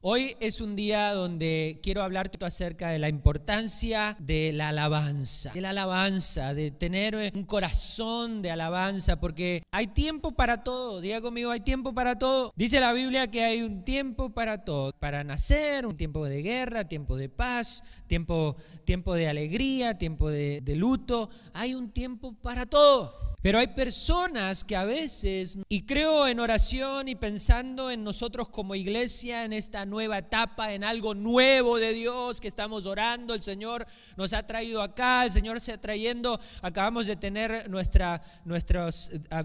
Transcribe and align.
Hoy 0.00 0.36
es 0.38 0.60
un 0.60 0.76
día 0.76 1.12
donde 1.12 1.80
quiero 1.82 2.04
hablarte 2.04 2.44
acerca 2.46 2.90
de 2.90 3.00
la 3.00 3.08
importancia 3.08 4.16
de 4.20 4.52
la 4.52 4.68
alabanza, 4.68 5.50
de 5.52 5.60
la 5.60 5.70
alabanza, 5.70 6.54
de 6.54 6.70
tener 6.70 7.16
un 7.34 7.42
corazón 7.42 8.40
de 8.40 8.52
alabanza, 8.52 9.18
porque 9.18 9.64
hay 9.72 9.88
tiempo 9.88 10.36
para 10.36 10.62
todo, 10.62 11.00
diga 11.00 11.20
conmigo, 11.20 11.50
hay 11.50 11.62
tiempo 11.62 11.94
para 11.94 12.16
todo. 12.16 12.52
Dice 12.54 12.78
la 12.78 12.92
Biblia 12.92 13.28
que 13.28 13.42
hay 13.42 13.62
un 13.62 13.84
tiempo 13.84 14.30
para 14.30 14.64
todo, 14.64 14.92
para 15.00 15.24
nacer, 15.24 15.84
un 15.84 15.96
tiempo 15.96 16.26
de 16.26 16.42
guerra, 16.42 16.86
tiempo 16.86 17.16
de 17.16 17.28
paz, 17.28 17.82
tiempo, 18.06 18.54
tiempo 18.84 19.16
de 19.16 19.26
alegría, 19.26 19.98
tiempo 19.98 20.30
de, 20.30 20.60
de 20.60 20.76
luto, 20.76 21.28
hay 21.54 21.74
un 21.74 21.90
tiempo 21.90 22.34
para 22.34 22.66
todo. 22.66 23.16
Pero 23.40 23.60
hay 23.60 23.68
personas 23.68 24.64
que 24.64 24.74
a 24.74 24.84
veces, 24.84 25.60
y 25.68 25.82
creo 25.82 26.26
en 26.26 26.40
oración 26.40 27.06
y 27.06 27.14
pensando 27.14 27.88
en 27.88 28.02
nosotros 28.02 28.48
como 28.48 28.74
iglesia, 28.74 29.44
en 29.44 29.52
esta 29.52 29.86
nueva 29.86 30.18
etapa, 30.18 30.72
en 30.72 30.82
algo 30.82 31.14
nuevo 31.14 31.78
de 31.78 31.92
Dios 31.92 32.40
que 32.40 32.48
estamos 32.48 32.84
orando, 32.84 33.34
el 33.34 33.42
Señor 33.42 33.86
nos 34.16 34.32
ha 34.32 34.44
traído 34.44 34.82
acá, 34.82 35.24
el 35.24 35.30
Señor 35.30 35.60
se 35.60 35.72
ha 35.72 35.80
trayendo, 35.80 36.40
acabamos 36.62 37.06
de 37.06 37.14
tener 37.14 37.70
nuestra, 37.70 38.20
nuestro 38.44 38.88
eh, 38.88 38.92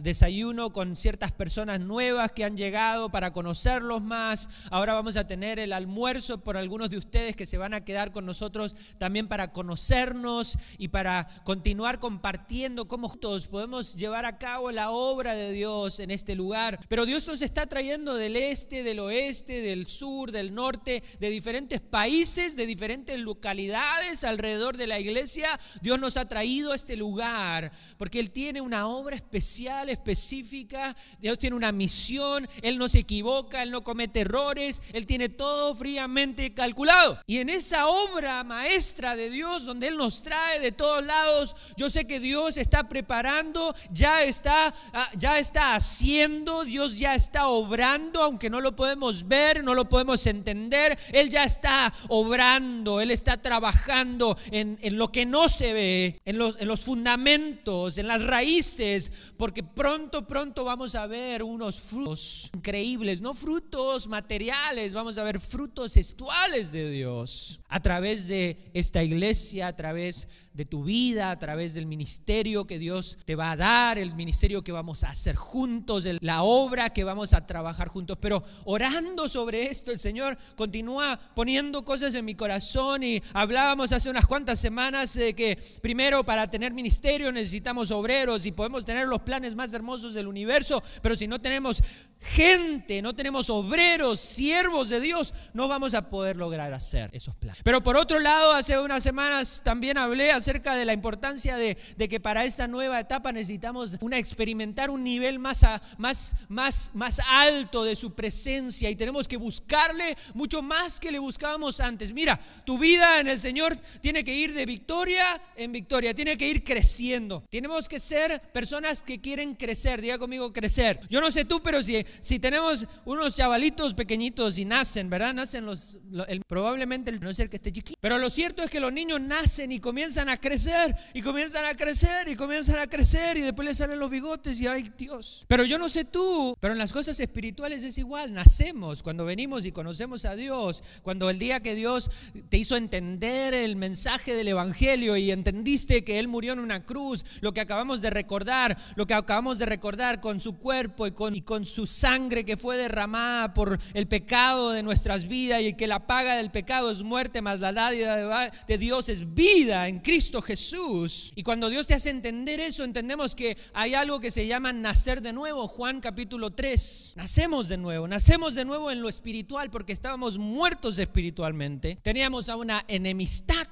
desayuno 0.02 0.74
con 0.74 0.96
ciertas 0.96 1.32
personas 1.32 1.80
nuevas 1.80 2.32
que 2.32 2.46
han 2.46 2.58
llegado 2.58 3.12
para 3.12 3.32
conocerlos 3.32 4.02
más, 4.02 4.66
ahora 4.72 4.96
vamos 4.96 5.18
a 5.18 5.28
tener 5.28 5.60
el 5.60 5.72
almuerzo 5.72 6.40
por 6.40 6.58
algunos 6.58 6.90
de 6.90 6.98
ustedes 6.98 7.36
que 7.36 7.46
se 7.46 7.60
van 7.60 7.76
a 7.76 7.86
quedar 7.86 8.12
con 8.12 8.26
nosotros 8.26 8.76
también 8.98 9.28
para 9.28 9.52
conocernos 9.52 10.58
y 10.80 10.88
para 10.88 11.28
continuar 11.44 12.00
compartiendo 12.00 12.88
cómo 12.88 13.08
juntos 13.08 13.46
podemos 13.46 13.83
llevar 13.92 14.26
a 14.26 14.38
cabo 14.38 14.72
la 14.72 14.92
obra 14.92 15.36
de 15.36 15.52
Dios 15.52 16.00
en 16.00 16.12
este 16.12 16.36
lugar. 16.36 16.80
Pero 16.88 17.06
Dios 17.06 17.28
nos 17.28 17.42
está 17.42 17.66
trayendo 17.66 18.16
del 18.16 18.36
este, 18.36 18.84
del 18.84 19.00
oeste, 19.00 19.62
del 19.62 19.88
sur, 19.88 20.32
del 20.32 20.54
norte, 20.54 21.04
de 21.20 21.30
diferentes 21.30 21.82
países, 21.82 22.56
de 22.56 22.66
diferentes 22.66 23.20
localidades 23.20 24.24
alrededor 24.24 24.78
de 24.78 24.88
la 24.88 25.00
iglesia. 25.00 25.50
Dios 25.82 26.00
nos 26.00 26.18
ha 26.18 26.28
traído 26.28 26.72
a 26.72 26.76
este 26.76 26.96
lugar 26.96 27.72
porque 27.98 28.20
Él 28.20 28.32
tiene 28.32 28.62
una 28.62 28.88
obra 28.88 29.16
especial, 29.16 29.90
específica. 29.90 30.96
Dios 31.20 31.38
tiene 31.38 31.56
una 31.56 31.72
misión. 31.72 32.48
Él 32.62 32.78
no 32.78 32.88
se 32.90 33.00
equivoca, 33.00 33.64
Él 33.64 33.72
no 33.72 33.84
comete 33.84 34.22
errores. 34.22 34.82
Él 34.94 35.06
tiene 35.06 35.30
todo 35.30 35.76
fríamente 35.76 36.54
calculado. 36.54 37.20
Y 37.28 37.40
en 37.40 37.50
esa 37.50 37.88
obra 37.88 38.44
maestra 38.44 39.16
de 39.16 39.30
Dios, 39.30 39.66
donde 39.66 39.88
Él 39.88 39.98
nos 39.98 40.24
trae 40.24 40.60
de 40.60 40.72
todos 40.72 41.06
lados, 41.06 41.56
yo 41.78 41.90
sé 41.90 42.06
que 42.06 42.20
Dios 42.20 42.58
está 42.58 42.88
preparando 42.88 43.73
ya 43.92 44.24
está, 44.24 44.74
ah, 44.94 45.10
ya 45.18 45.38
está 45.40 45.76
haciendo, 45.76 46.64
Dios 46.64 46.98
ya 46.98 47.16
está 47.16 47.48
obrando, 47.48 48.22
aunque 48.24 48.50
no 48.50 48.62
lo 48.62 48.76
podemos 48.76 49.28
ver, 49.28 49.64
no 49.64 49.76
lo 49.76 49.90
podemos 49.90 50.26
entender, 50.26 50.98
Él 51.12 51.30
ya 51.30 51.44
está 51.44 51.94
obrando, 52.10 53.02
Él 53.02 53.12
está 53.12 53.42
trabajando 53.42 54.38
en, 54.52 54.78
lo 54.98 55.12
que 55.12 55.26
no 55.26 55.50
se 55.50 55.74
ve, 55.74 56.22
en 56.26 56.38
los, 56.38 56.60
en 56.60 56.68
los 56.68 56.82
fundamentos, 56.82 57.98
en 57.98 58.08
las 58.08 58.24
raíces, 58.24 59.12
porque 59.38 59.64
pronto, 59.64 60.28
pronto 60.28 60.64
vamos 60.64 60.96
a 60.96 61.08
ver 61.08 61.44
unos 61.44 61.80
frutos 61.80 62.50
increíbles, 62.54 63.22
no 63.22 63.34
frutos 63.34 64.08
materiales, 64.08 64.94
vamos 64.94 65.18
a 65.18 65.24
ver 65.24 65.40
frutos 65.40 65.98
espirituales 65.98 66.72
de 66.72 66.90
Dios 66.90 67.62
a 67.70 67.82
través 67.82 68.28
de 68.28 68.58
esta 68.74 69.04
iglesia, 69.04 69.68
a 69.68 69.76
través 69.76 70.28
de 70.54 70.66
tu 70.66 70.84
vida, 70.84 71.32
a 71.32 71.40
través 71.40 71.74
del 71.74 71.86
ministerio 71.86 72.66
que 72.66 72.80
Dios 72.80 73.18
te 73.26 73.36
va 73.36 73.52
a 73.52 73.56
dar, 73.56 73.98
el 73.98 74.16
ministerio 74.16 74.64
que 74.64 74.72
vamos 74.72 75.04
a 75.04 75.10
hacer 75.10 75.36
juntos, 75.36 76.08
la 76.22 76.44
obra 76.44 76.92
que 76.92 77.04
vamos 77.04 77.34
a 77.34 77.46
trabajar 77.46 77.88
juntos. 77.88 78.18
Pero 78.22 78.44
orando 78.66 79.28
sobre 79.28 79.68
esto, 79.68 79.92
el 79.92 80.00
Señor 80.00 80.38
continúa 80.56 81.20
poniendo 81.36 81.84
cosas 81.84 82.14
en 82.16 82.26
mi 82.26 82.36
corazón 82.36 83.04
y 83.04 83.22
hablábamos 83.34 83.92
hace 83.92 84.10
unas 84.10 84.26
cuantas 84.26 84.60
semanas 84.60 85.14
de 85.14 85.34
que 85.34 85.58
primero 85.82 86.24
para 86.24 86.50
tener 86.50 86.74
ministerio 86.74 87.32
necesitamos 87.32 87.92
obreros 87.92 88.46
y 88.46 88.52
podemos 88.52 88.86
tener 88.86 89.08
los 89.08 89.22
planes 89.22 89.56
más 89.56 89.74
hermosos 89.74 90.14
del 90.14 90.28
universo, 90.28 90.82
pero 91.02 91.16
si 91.16 91.28
no 91.28 91.40
tenemos 91.40 91.82
gente, 92.20 93.02
no 93.02 93.14
tenemos 93.14 93.50
obreros, 93.50 94.20
siervos 94.20 94.90
de 94.90 95.00
Dios, 95.00 95.34
no 95.54 95.68
vamos 95.68 95.94
a 95.94 96.10
poder 96.10 96.38
lograr 96.38 96.74
hacer 96.74 97.10
esos 97.14 97.36
planes. 97.36 97.62
Pero 97.64 97.84
por 97.84 97.98
otro 97.98 98.20
lado, 98.20 98.54
hace 98.54 98.80
unas 98.80 99.04
semanas 99.04 99.62
también 99.64 99.98
hablé 99.98 100.32
acerca 100.44 100.76
de 100.76 100.84
la 100.84 100.92
importancia 100.92 101.56
de, 101.56 101.76
que 102.10 102.20
para 102.20 102.44
esta 102.44 102.68
nueva 102.68 103.00
etapa 103.00 103.32
necesitamos 103.32 103.98
una, 104.02 104.18
experimentar 104.18 104.90
un 104.90 105.04
nivel 105.04 105.40
más, 105.40 105.66
más, 105.98 106.36
más, 106.50 106.92
más 106.96 107.22
alto 107.30 107.86
de 107.86 107.96
su 107.96 108.14
presencia 108.14 108.90
y 108.90 108.96
tenemos 108.96 109.28
que 109.28 109.38
buscarle 109.38 110.18
mucho 110.34 110.62
más 110.62 111.00
que 111.00 111.12
le 111.14 111.20
buscábamos 111.20 111.80
antes. 111.80 112.12
Mira, 112.12 112.38
tu 112.66 112.78
vida 112.78 113.22
en 113.22 113.28
el 113.28 113.40
Señor 113.40 113.76
tiene 114.02 114.24
que 114.24 114.36
ir 114.36 114.54
de 114.54 114.66
victoria 114.66 115.24
en 115.56 115.72
victoria, 115.72 116.14
tiene 116.14 116.38
que 116.38 116.50
ir 116.50 116.64
creciendo. 116.64 117.44
Tenemos 117.50 117.88
que 117.88 118.00
ser 118.00 118.42
personas 118.52 119.02
que 119.02 119.22
quieren 119.22 119.56
crecer, 119.56 120.02
diga 120.02 120.18
conmigo 120.18 120.52
crecer. 120.52 121.00
Yo 121.10 121.22
no 121.22 121.32
sé 121.32 121.46
tú, 121.46 121.64
pero 121.64 121.82
si 121.82 122.04
si 122.22 122.40
tenemos 122.40 122.88
unos 123.06 123.36
chavalitos 123.36 123.94
pequeñitos 123.94 124.58
y 124.58 124.66
nacen, 124.66 125.10
¿verdad? 125.10 125.34
Nacen 125.34 125.66
los, 125.66 126.00
probablemente 126.48 127.12
el, 127.12 127.20
no 127.20 127.30
es 127.30 127.40
el 127.40 127.50
que 127.50 127.58
esté 127.58 127.72
chiquito. 127.72 127.98
Pero 128.02 128.18
lo 128.18 128.30
cierto 128.30 128.64
es 128.64 128.72
que 128.72 128.80
los 128.80 128.92
niños 128.92 129.22
nacen 129.22 129.72
y 129.72 129.80
comienzan 129.80 130.30
a 130.30 130.33
crecer 130.38 130.96
y 131.14 131.22
comienzan 131.22 131.66
a 131.66 131.76
crecer 131.76 132.28
y 132.28 132.36
comienzan 132.36 132.80
a 132.80 132.88
crecer 132.88 133.38
y 133.38 133.42
después 133.42 133.68
les 133.68 133.78
salen 133.78 134.00
los 134.00 134.10
bigotes 134.10 134.60
y 134.62 134.68
ay 134.68 134.90
Dios. 134.98 135.46
Pero 135.48 135.64
yo 135.64 135.78
no 135.78 135.90
sé 135.90 136.06
tú, 136.06 136.56
pero 136.60 136.74
en 136.74 136.80
las 136.80 136.94
cosas 136.94 137.20
espirituales 137.20 137.84
es 137.84 137.98
igual. 137.98 138.34
Nacemos 138.34 139.04
cuando 139.04 139.26
venimos 139.26 139.66
y 139.66 139.72
conocemos 139.72 140.26
a 140.26 140.36
Dios, 140.36 140.84
cuando 141.04 141.30
el 141.30 141.40
día 141.40 141.62
que 141.62 141.76
Dios 141.76 142.10
te 142.50 142.58
hizo 142.58 142.78
entender 142.78 143.54
el 143.54 143.76
mensaje 143.76 144.36
del 144.36 144.48
Evangelio 144.48 145.18
y 145.18 145.32
entendiste 145.32 146.04
que 146.04 146.20
Él 146.20 146.28
murió 146.28 146.54
en 146.54 146.60
una 146.60 146.86
cruz, 146.86 147.26
lo 147.42 147.54
que 147.54 147.62
acabamos 147.62 148.02
de 148.02 148.10
recordar, 148.10 148.78
lo 148.96 149.08
que 149.08 149.14
acabamos 149.14 149.60
de 149.60 149.66
recordar 149.66 150.22
con 150.22 150.40
su 150.40 150.58
cuerpo 150.58 151.08
y 151.08 151.12
con, 151.12 151.36
y 151.36 151.42
con 151.42 151.66
sus 151.66 151.90
sangre 151.90 152.46
que 152.46 152.58
fue 152.58 152.78
derramada 152.78 153.54
por 153.54 153.80
el 153.94 154.08
pecado 154.08 154.72
de 154.72 154.84
nuestras 154.84 155.28
vidas 155.28 155.62
y 155.62 155.74
que 155.74 155.88
la 155.88 156.08
paga 156.08 156.36
del 156.36 156.52
pecado 156.52 156.92
es 156.92 157.04
muerte, 157.04 157.42
más 157.42 157.60
la 157.60 157.74
dádiva 157.74 158.50
de 158.68 158.78
Dios 158.78 159.10
es 159.10 159.34
vida 159.34 159.88
en 159.88 160.00
Cristo 160.00 160.23
Jesús. 160.42 161.32
Y 161.36 161.44
cuando 161.44 161.70
Dios 161.70 161.88
te 161.88 161.94
hace 161.94 162.10
entender 162.10 162.60
eso, 162.60 162.84
entendemos 162.84 163.36
que 163.36 163.58
hay 163.74 163.94
algo 163.94 164.20
que 164.20 164.32
se 164.32 164.48
llama 164.48 164.74
nacer 164.74 165.22
de 165.22 165.34
nuevo, 165.34 165.68
Juan 165.68 166.00
capítulo 166.00 166.52
3. 166.52 167.14
Nacemos 167.16 167.70
de 167.70 167.78
nuevo, 167.78 168.08
nacemos 168.08 168.56
de 168.56 168.66
nuevo 168.66 168.92
en 168.92 169.02
lo 169.02 169.10
espiritual 169.10 169.72
porque 169.72 169.94
estábamos 169.94 170.38
muertos 170.38 171.00
espiritualmente. 171.00 171.98
Teníamos 172.02 172.50
a 172.50 172.58
una 172.58 172.84
enemistad 172.88 173.64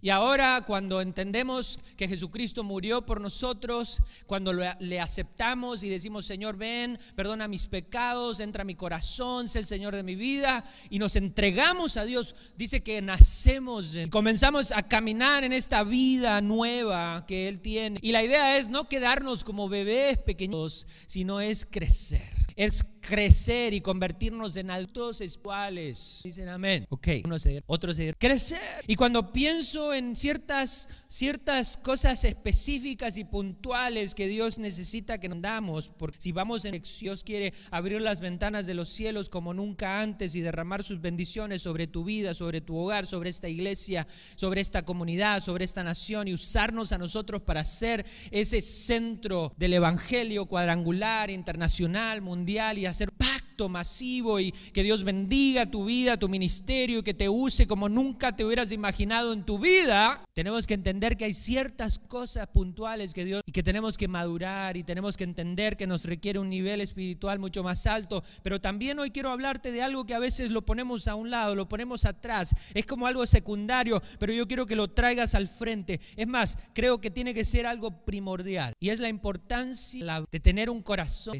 y 0.00 0.08
ahora 0.08 0.64
cuando 0.66 1.02
entendemos 1.02 1.78
que 1.98 2.08
Jesucristo 2.08 2.64
murió 2.64 3.04
por 3.04 3.20
nosotros, 3.20 3.98
cuando 4.26 4.54
le 4.54 5.00
aceptamos 5.00 5.84
y 5.84 5.90
decimos, 5.90 6.24
Señor, 6.24 6.56
ven, 6.56 6.98
perdona 7.14 7.46
mis 7.46 7.66
pecados, 7.66 7.80
pecados, 7.80 8.40
entra 8.40 8.62
a 8.62 8.64
mi 8.64 8.74
corazón, 8.74 9.48
sé 9.48 9.58
el 9.58 9.66
Señor 9.66 9.96
de 9.96 10.02
mi 10.02 10.14
vida 10.14 10.64
y 10.88 10.98
nos 10.98 11.16
entregamos 11.16 11.96
a 11.96 12.04
Dios, 12.04 12.34
dice 12.56 12.82
que 12.82 13.02
nacemos, 13.02 13.96
comenzamos 14.10 14.72
a 14.72 14.82
caminar 14.82 15.44
en 15.44 15.52
esta 15.52 15.82
vida 15.82 15.99
nueva 16.42 17.24
que 17.26 17.48
Él 17.48 17.60
tiene. 17.60 17.98
Y 18.02 18.12
la 18.12 18.22
idea 18.22 18.58
es 18.58 18.68
no 18.68 18.88
quedarnos 18.88 19.44
como 19.44 19.68
bebés 19.68 20.18
pequeños, 20.18 20.86
sino 21.06 21.40
es 21.40 21.64
crecer. 21.64 22.22
Es 22.56 22.84
crecer 23.10 23.74
y 23.74 23.80
convertirnos 23.80 24.56
en 24.56 24.70
altos 24.70 25.20
espirituales. 25.20 26.20
Dicen 26.22 26.48
amén. 26.48 26.86
Ok, 26.90 27.08
unos 27.24 27.44
otros 27.66 27.98
crecer. 28.18 28.60
Y 28.86 28.94
cuando 28.94 29.32
pienso 29.32 29.92
en 29.92 30.14
ciertas, 30.14 30.88
ciertas 31.08 31.76
cosas 31.76 32.22
específicas 32.22 33.16
y 33.16 33.24
puntuales 33.24 34.14
que 34.14 34.28
Dios 34.28 34.60
necesita 34.60 35.18
que 35.18 35.28
nos 35.28 35.42
damos, 35.42 35.88
porque 35.98 36.20
si 36.20 36.30
vamos 36.30 36.64
en 36.66 36.80
Dios 37.00 37.24
quiere 37.24 37.52
abrir 37.72 38.00
las 38.00 38.20
ventanas 38.20 38.66
de 38.66 38.74
los 38.74 38.88
cielos 38.88 39.28
como 39.28 39.54
nunca 39.54 40.00
antes 40.00 40.36
y 40.36 40.40
derramar 40.40 40.84
sus 40.84 41.00
bendiciones 41.00 41.62
sobre 41.62 41.88
tu 41.88 42.04
vida, 42.04 42.32
sobre 42.32 42.60
tu 42.60 42.76
hogar, 42.76 43.06
sobre 43.06 43.30
esta 43.30 43.48
iglesia, 43.48 44.06
sobre 44.36 44.60
esta 44.60 44.84
comunidad, 44.84 45.42
sobre 45.42 45.64
esta 45.64 45.82
nación 45.82 46.28
y 46.28 46.34
usarnos 46.34 46.92
a 46.92 46.98
nosotros 46.98 47.42
para 47.42 47.64
ser 47.64 48.06
ese 48.30 48.60
centro 48.60 49.52
del 49.56 49.72
evangelio 49.72 50.46
cuadrangular, 50.46 51.28
internacional, 51.30 52.20
mundial 52.20 52.78
y 52.78 52.86
hacer 52.86 52.99
hacer 53.00 53.29
masivo 53.68 54.40
y 54.40 54.52
que 54.52 54.82
Dios 54.82 55.04
bendiga 55.04 55.66
tu 55.66 55.84
vida, 55.84 56.18
tu 56.18 56.28
ministerio, 56.28 57.04
que 57.04 57.14
te 57.14 57.28
use 57.28 57.66
como 57.66 57.88
nunca 57.88 58.34
te 58.34 58.44
hubieras 58.44 58.72
imaginado 58.72 59.32
en 59.32 59.44
tu 59.44 59.58
vida, 59.58 60.24
tenemos 60.34 60.66
que 60.66 60.74
entender 60.74 61.16
que 61.16 61.24
hay 61.24 61.34
ciertas 61.34 61.98
cosas 61.98 62.46
puntuales 62.48 63.12
que 63.12 63.24
Dios 63.24 63.42
y 63.46 63.52
que 63.52 63.62
tenemos 63.62 63.96
que 63.96 64.08
madurar 64.08 64.76
y 64.76 64.84
tenemos 64.84 65.16
que 65.16 65.24
entender 65.24 65.76
que 65.76 65.86
nos 65.86 66.04
requiere 66.04 66.38
un 66.38 66.48
nivel 66.48 66.80
espiritual 66.80 67.38
mucho 67.38 67.62
más 67.62 67.86
alto, 67.86 68.22
pero 68.42 68.60
también 68.60 68.98
hoy 68.98 69.10
quiero 69.10 69.30
hablarte 69.30 69.72
de 69.72 69.82
algo 69.82 70.06
que 70.06 70.14
a 70.14 70.18
veces 70.18 70.50
lo 70.50 70.64
ponemos 70.64 71.08
a 71.08 71.14
un 71.14 71.30
lado, 71.30 71.54
lo 71.54 71.68
ponemos 71.68 72.04
atrás, 72.04 72.54
es 72.74 72.86
como 72.86 73.06
algo 73.06 73.26
secundario, 73.26 74.02
pero 74.18 74.32
yo 74.32 74.46
quiero 74.46 74.66
que 74.66 74.76
lo 74.76 74.88
traigas 74.88 75.34
al 75.34 75.48
frente. 75.48 76.00
Es 76.16 76.26
más, 76.26 76.58
creo 76.72 77.00
que 77.00 77.10
tiene 77.10 77.34
que 77.34 77.44
ser 77.44 77.66
algo 77.66 78.04
primordial 78.04 78.74
y 78.80 78.90
es 78.90 79.00
la 79.00 79.08
importancia 79.08 80.24
de 80.30 80.40
tener 80.40 80.70
un 80.70 80.82
corazón 80.82 81.38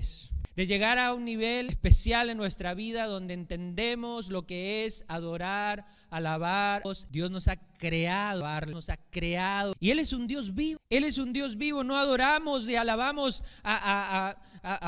de 0.57 0.67
llegar 0.67 0.99
a 0.99 1.15
un 1.15 1.25
nivel 1.25 1.69
especial 1.71 2.10
en 2.11 2.37
nuestra 2.37 2.75
vida 2.75 3.07
donde 3.07 3.35
entendemos 3.35 4.31
lo 4.31 4.45
que 4.45 4.85
es 4.85 5.05
adorar, 5.07 5.87
alabar. 6.11 6.83
Dios 7.11 7.31
nos 7.31 7.49
ha 7.49 7.57
creado, 7.81 8.45
nos 8.67 8.91
ha 8.91 8.97
creado. 9.11 9.75
Y 9.81 9.91
Él 9.91 9.99
es 9.99 10.13
un 10.13 10.27
Dios 10.27 10.55
vivo. 10.55 10.79
Él 10.91 11.05
es 11.05 11.19
un 11.19 11.33
Dios 11.33 11.57
vivo. 11.57 11.83
No 11.83 11.97
adoramos 11.97 12.69
y 12.69 12.77
alabamos 12.77 13.43
a, 13.65 14.35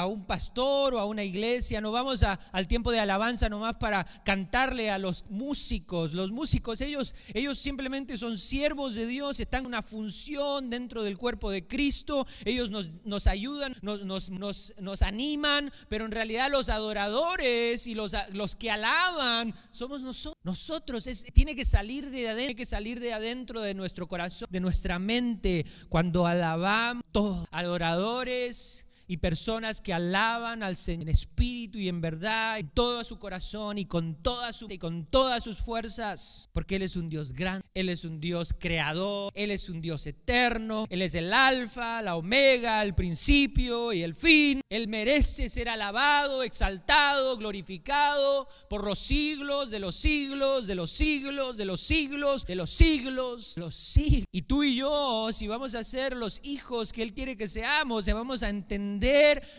un 0.07 0.25
pastor 0.27 0.95
o 0.95 1.01
a 1.01 1.07
una 1.07 1.25
iglesia. 1.25 1.81
No 1.81 1.91
vamos 1.91 2.23
al 2.23 2.69
tiempo 2.69 2.93
de 2.93 3.01
alabanza 3.01 3.49
nomás 3.49 3.77
para 3.77 4.05
cantarle 4.25 4.91
a 4.91 4.99
los 4.99 5.31
músicos. 5.31 6.13
Los 6.13 6.31
músicos, 6.31 6.81
ellos, 6.81 7.15
ellos 7.33 7.59
simplemente 7.59 8.17
son 8.17 8.37
siervos 8.37 8.95
de 8.95 9.07
Dios, 9.07 9.41
están 9.41 9.61
en 9.61 9.67
una 9.67 9.83
función 9.83 10.69
dentro 10.71 11.03
del 11.03 11.17
cuerpo 11.17 11.51
de 11.51 11.67
Cristo. 11.67 12.27
Ellos 12.45 12.71
nos, 12.71 13.05
nos 13.05 13.27
ayudan, 13.27 13.75
nos, 13.81 14.05
nos, 14.05 14.31
nos, 14.31 14.75
nos 14.79 15.03
animan, 15.03 15.73
pero 15.89 16.05
en 16.05 16.13
realidad 16.13 16.51
los 16.51 16.69
adoradores 16.69 17.87
y 17.87 17.95
los, 17.95 18.15
los 18.33 18.55
que 18.57 18.71
alaban 18.71 19.55
somos 19.71 20.03
nosotros. 20.03 20.42
Nosotros 20.44 21.09
tiene 21.33 21.55
que 21.55 21.65
salir 21.65 22.11
de 22.11 22.29
adentro, 22.29 22.39
tiene 22.39 22.56
que 22.56 22.65
salir 22.65 23.00
de 23.00 23.12
adentro 23.12 23.61
de 23.61 23.75
nuestro 23.75 24.09
corazón, 24.09 24.49
de 24.50 24.61
nuestra 24.61 24.99
mente, 24.99 25.65
cuando 25.89 26.27
alabamos 26.27 27.05
todos, 27.12 27.47
adoradores 27.53 28.87
y 29.12 29.19
personas 29.19 29.82
que 29.82 29.93
alaban 29.93 30.62
al 30.62 30.75
Señor 30.75 31.03
en 31.03 31.09
espíritu 31.11 31.79
y 31.79 31.91
en 31.91 32.00
verdad, 32.00 32.59
en 32.59 32.70
todo 32.70 33.05
su 33.05 33.19
corazón 33.19 33.76
y 33.76 33.85
con, 33.85 34.14
toda 34.14 34.55
su, 34.55 34.69
y 34.70 34.79
con 34.79 35.05
todas 35.05 35.44
sus 35.44 35.59
fuerzas, 35.59 36.49
porque 36.55 36.76
Él 36.76 36.82
es 36.82 36.97
un 36.97 37.11
Dios 37.11 37.35
grande, 37.35 37.62
Él 37.75 37.91
es 37.91 38.06
un 38.06 38.20
Dios 38.20 38.55
creador, 38.59 39.31
Él 39.35 39.50
es 39.50 39.69
un 39.69 39.82
Dios 39.82 40.06
eterno, 40.06 40.87
Él 40.88 41.03
es 41.03 41.14
el 41.14 41.31
alfa, 41.35 42.00
la 42.00 42.17
omega, 42.17 42.82
el 42.82 42.94
principio 42.94 43.93
y 43.93 44.03
el 44.03 44.14
fin. 44.14 44.62
Él 44.70 44.88
merece 44.88 45.50
ser 45.50 45.69
alabado, 45.69 46.43
exaltado, 46.43 47.37
glorificado 47.37 48.49
por 48.70 48.82
los 48.82 48.99
siglos 48.99 49.70
de 49.70 49.79
los 49.79 49.94
siglos, 49.94 50.67
de 50.67 50.75
los 50.75 50.91
siglos, 50.91 51.59
de 51.59 51.67
los 51.67 51.82
siglos, 51.82 52.47
de 52.47 52.55
los 52.55 52.70
siglos, 52.70 53.59
los 53.59 53.75
siglos. 53.75 54.25
Y 54.32 54.41
tú 54.41 54.64
y 54.64 54.76
yo, 54.76 55.29
si 55.35 55.49
vamos 55.49 55.75
a 55.75 55.85
ser 55.85 56.17
los 56.17 56.41
hijos 56.44 56.94
que 56.94 57.03
Él 57.03 57.12
quiere 57.12 57.37
que 57.37 57.47
seamos, 57.47 58.06
vamos 58.06 58.43
a 58.43 58.49
entender 58.49 59.01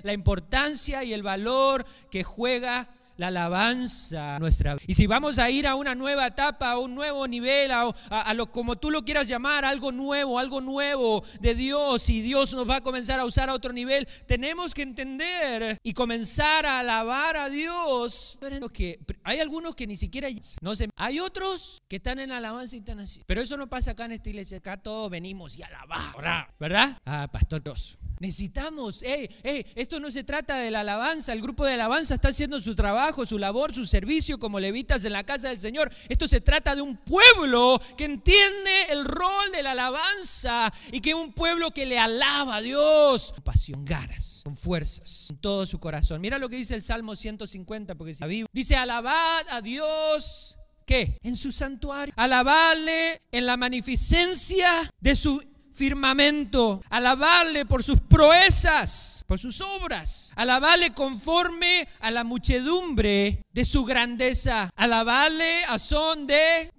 la 0.03 0.13
importancia 0.13 1.03
y 1.03 1.13
el 1.13 1.23
valor 1.23 1.85
que 2.09 2.23
juega 2.23 2.89
la 3.17 3.27
alabanza 3.27 4.39
nuestra 4.39 4.75
Y 4.87 4.93
si 4.93 5.07
vamos 5.07 5.39
a 5.39 5.49
ir 5.49 5.67
a 5.67 5.75
una 5.75 5.95
nueva 5.95 6.27
etapa, 6.27 6.71
a 6.71 6.79
un 6.79 6.95
nuevo 6.95 7.27
nivel, 7.27 7.71
a, 7.71 8.33
lo 8.33 8.51
como 8.51 8.75
tú 8.75 8.91
lo 8.91 9.03
quieras 9.05 9.27
llamar, 9.27 9.65
algo 9.65 9.91
nuevo, 9.91 10.39
algo 10.39 10.61
nuevo 10.61 11.23
de 11.39 11.55
Dios, 11.55 12.09
y 12.09 12.21
Dios 12.21 12.53
nos 12.53 12.67
va 12.67 12.77
a 12.77 12.81
comenzar 12.81 13.19
a 13.19 13.25
usar 13.25 13.49
a 13.49 13.53
otro 13.53 13.73
nivel, 13.73 14.07
tenemos 14.27 14.73
que 14.73 14.81
entender 14.81 15.77
y 15.83 15.93
comenzar 15.93 16.65
a 16.65 16.79
alabar 16.79 17.37
a 17.37 17.49
Dios. 17.49 18.39
Que 18.73 18.99
hay 19.23 19.39
algunos 19.39 19.75
que 19.75 19.85
ni 19.85 19.95
siquiera 19.95 20.29
no 20.61 20.75
se, 20.75 20.89
hay 20.95 21.19
otros 21.19 21.83
que 21.87 21.97
están 21.97 22.19
en 22.19 22.31
alabanza 22.31 22.75
y 22.75 22.79
están 22.79 22.99
así. 22.99 23.21
Pero 23.25 23.41
eso 23.41 23.57
no 23.57 23.69
pasa 23.69 23.91
acá 23.91 24.05
en 24.05 24.13
esta 24.13 24.29
iglesia, 24.29 24.57
acá 24.57 24.77
todos 24.77 25.09
venimos 25.09 25.57
y 25.57 25.63
alabamos, 25.63 26.21
¿verdad? 26.59 26.97
Ah, 27.05 27.29
pastor 27.31 27.61
dos. 27.61 27.99
Necesitamos, 28.19 29.01
hey, 29.03 29.29
hey, 29.43 29.65
esto 29.75 29.99
no 29.99 30.09
se 30.11 30.23
trata 30.23 30.57
de 30.57 30.71
la 30.71 30.81
alabanza, 30.81 31.33
el 31.33 31.41
grupo 31.41 31.65
de 31.65 31.73
alabanza 31.73 32.15
está 32.15 32.29
haciendo 32.29 32.59
su 32.59 32.75
trabajo, 32.75 33.25
su 33.25 33.39
labor, 33.39 33.73
su 33.73 33.85
servicio 33.85 34.39
como 34.39 34.59
levitas 34.59 35.03
en 35.05 35.13
la 35.13 35.23
casa 35.23 35.49
del 35.49 35.59
Señor. 35.59 35.91
Esto 36.09 36.27
se 36.27 36.41
trata 36.41 36.75
de 36.75 36.81
un 36.81 36.97
pueblo 36.97 37.79
que 37.97 38.05
entiende 38.05 38.71
el 38.89 39.05
rol 39.05 39.51
de 39.51 39.63
la 39.63 39.71
alabanza 39.71 40.71
y 40.91 41.01
que 41.01 41.11
es 41.11 41.15
un 41.15 41.33
pueblo 41.33 41.71
que 41.71 41.85
le 41.85 41.99
alaba 41.99 42.57
a 42.57 42.61
Dios 42.61 43.31
con 43.33 43.43
pasión, 43.43 43.85
ganas, 43.85 44.41
con 44.43 44.55
fuerzas, 44.55 45.25
con 45.27 45.37
todo 45.37 45.65
su 45.65 45.79
corazón. 45.79 46.21
Mira 46.21 46.37
lo 46.37 46.49
que 46.49 46.55
dice 46.57 46.75
el 46.75 46.83
Salmo 46.83 47.15
150, 47.15 47.95
porque 47.95 48.15
dice, 48.53 48.75
alabad 48.75 49.41
a 49.51 49.61
Dios. 49.61 50.55
¿Qué? 50.85 51.17
En 51.23 51.37
su 51.37 51.53
santuario. 51.53 52.13
Alabadle 52.17 53.21
en 53.31 53.45
la 53.45 53.55
magnificencia 53.55 54.91
de 54.99 55.15
su 55.15 55.41
firmamento, 55.73 56.81
alabarle 56.89 57.65
por 57.65 57.83
sus 57.83 57.99
proezas, 57.99 59.23
por 59.27 59.39
sus 59.39 59.61
obras, 59.61 60.31
alabarle 60.35 60.93
conforme 60.93 61.87
a 61.99 62.11
la 62.11 62.23
muchedumbre 62.23 63.43
de 63.51 63.65
su 63.65 63.85
grandeza, 63.85 64.69
alabarle 64.75 65.65
a 65.65 65.79
son 65.79 66.27
de 66.27 66.71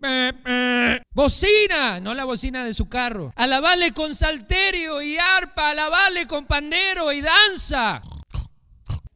bocina, 1.12 2.00
no 2.00 2.14
la 2.14 2.24
bocina 2.24 2.64
de 2.64 2.72
su 2.72 2.88
carro, 2.88 3.32
alabarle 3.36 3.92
con 3.92 4.14
salterio 4.14 5.02
y 5.02 5.16
arpa, 5.16 5.70
alabarle 5.70 6.26
con 6.26 6.46
pandero 6.46 7.12
y 7.12 7.20
danza. 7.20 8.00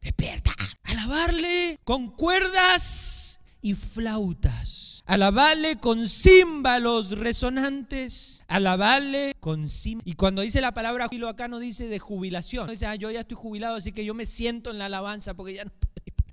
Despierta, 0.01 0.51
alabarle 0.83 1.77
con 1.83 2.09
cuerdas 2.09 3.39
y 3.61 3.73
flautas 3.73 4.88
alabarle 5.09 5.79
con 5.79 6.07
címbalos 6.07 7.17
resonantes, 7.17 8.43
alabarle 8.47 9.35
con 9.39 9.67
címbalos. 9.67 10.07
Y 10.07 10.13
cuando 10.13 10.43
dice 10.43 10.61
la 10.61 10.71
palabra 10.71 11.07
jubilo 11.07 11.27
acá 11.29 11.47
no 11.47 11.57
dice 11.57 11.87
de 11.87 11.97
jubilación, 11.97 12.67
no 12.67 12.73
dice, 12.73 12.85
ah, 12.85 12.93
yo 12.93 13.09
ya 13.09 13.21
estoy 13.21 13.35
jubilado, 13.35 13.75
así 13.75 13.91
que 13.91 14.05
yo 14.05 14.13
me 14.13 14.27
siento 14.27 14.69
en 14.69 14.77
la 14.77 14.85
alabanza 14.85 15.33
porque 15.33 15.55
ya 15.55 15.65
no... 15.65 15.71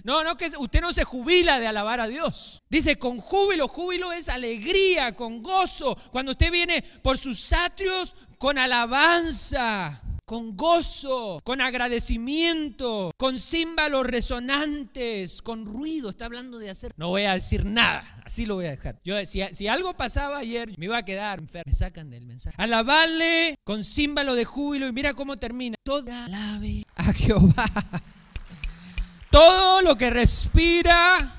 No, 0.05 0.23
no, 0.23 0.37
que 0.37 0.49
usted 0.58 0.82
no 0.82 0.93
se 0.93 1.02
jubila 1.02 1.58
de 1.58 1.67
alabar 1.67 1.99
a 1.99 2.06
Dios. 2.06 2.62
Dice 2.70 2.96
con 2.96 3.19
júbilo, 3.19 3.67
júbilo 3.67 4.12
es 4.12 4.28
alegría, 4.28 5.17
con 5.17 5.43
gozo. 5.43 5.99
Cuando 6.12 6.31
usted 6.31 6.52
viene 6.52 6.84
por 7.02 7.19
sus 7.19 7.52
atrios 7.52 8.14
con 8.38 8.56
alabanza 8.56 10.00
con 10.26 10.56
gozo, 10.56 11.40
con 11.44 11.61
agradecimiento, 11.61 13.12
con 13.17 13.38
címbalos 13.38 14.05
resonantes, 14.05 15.40
con 15.40 15.64
ruido. 15.64 16.11
Está 16.11 16.25
hablando 16.25 16.58
de 16.58 16.69
hacer. 16.69 16.93
No 16.96 17.11
voy 17.11 17.23
a 17.23 17.34
decir 17.34 17.64
nada, 17.64 18.05
así 18.25 18.44
lo 18.44 18.56
voy 18.56 18.67
a 18.67 18.70
dejar. 18.70 18.99
Yo, 19.05 19.14
si, 19.25 19.69
algo 19.69 19.96
pasaba 19.96 20.38
ayer, 20.38 20.69
me 20.78 20.87
iba 20.87 20.96
a 20.96 21.05
quedar. 21.05 21.40
Me 21.40 21.73
sacan 21.73 22.11
del 22.11 22.26
mensaje. 22.26 22.56
Alabarle 22.58 23.55
con 23.62 23.84
címbalo 23.84 24.34
de 24.34 24.44
júbilo 24.44 24.88
y 24.88 24.93
mira 24.93 25.14
cómo 25.14 25.37
termina. 25.37 25.76
Toda 25.84 26.25
alabe 26.25 26.84
a 26.96 27.12
Jehová. 27.12 27.70
Todo 29.31 29.82
lo 29.82 29.96
que 29.96 30.11
respira, 30.11 31.34